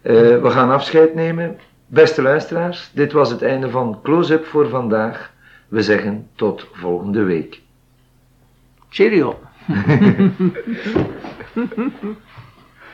Eh, 0.02 0.41
we 0.41 0.50
gaan 0.50 0.72
afscheid 0.72 1.16
nemen. 1.16 1.60
Beste 1.88 2.22
luisteraars, 2.22 2.91
dit 2.93 3.12
was 3.12 3.30
het 3.30 3.41
einde 3.41 3.70
van 3.70 4.00
Close-up 4.04 4.45
voor 4.45 4.70
vandaag. 4.70 5.34
We 5.68 5.84
zeggen 5.84 6.28
tot 6.36 6.68
volgende 6.74 7.24
week. 7.24 7.62
Cheerio. 8.89 9.39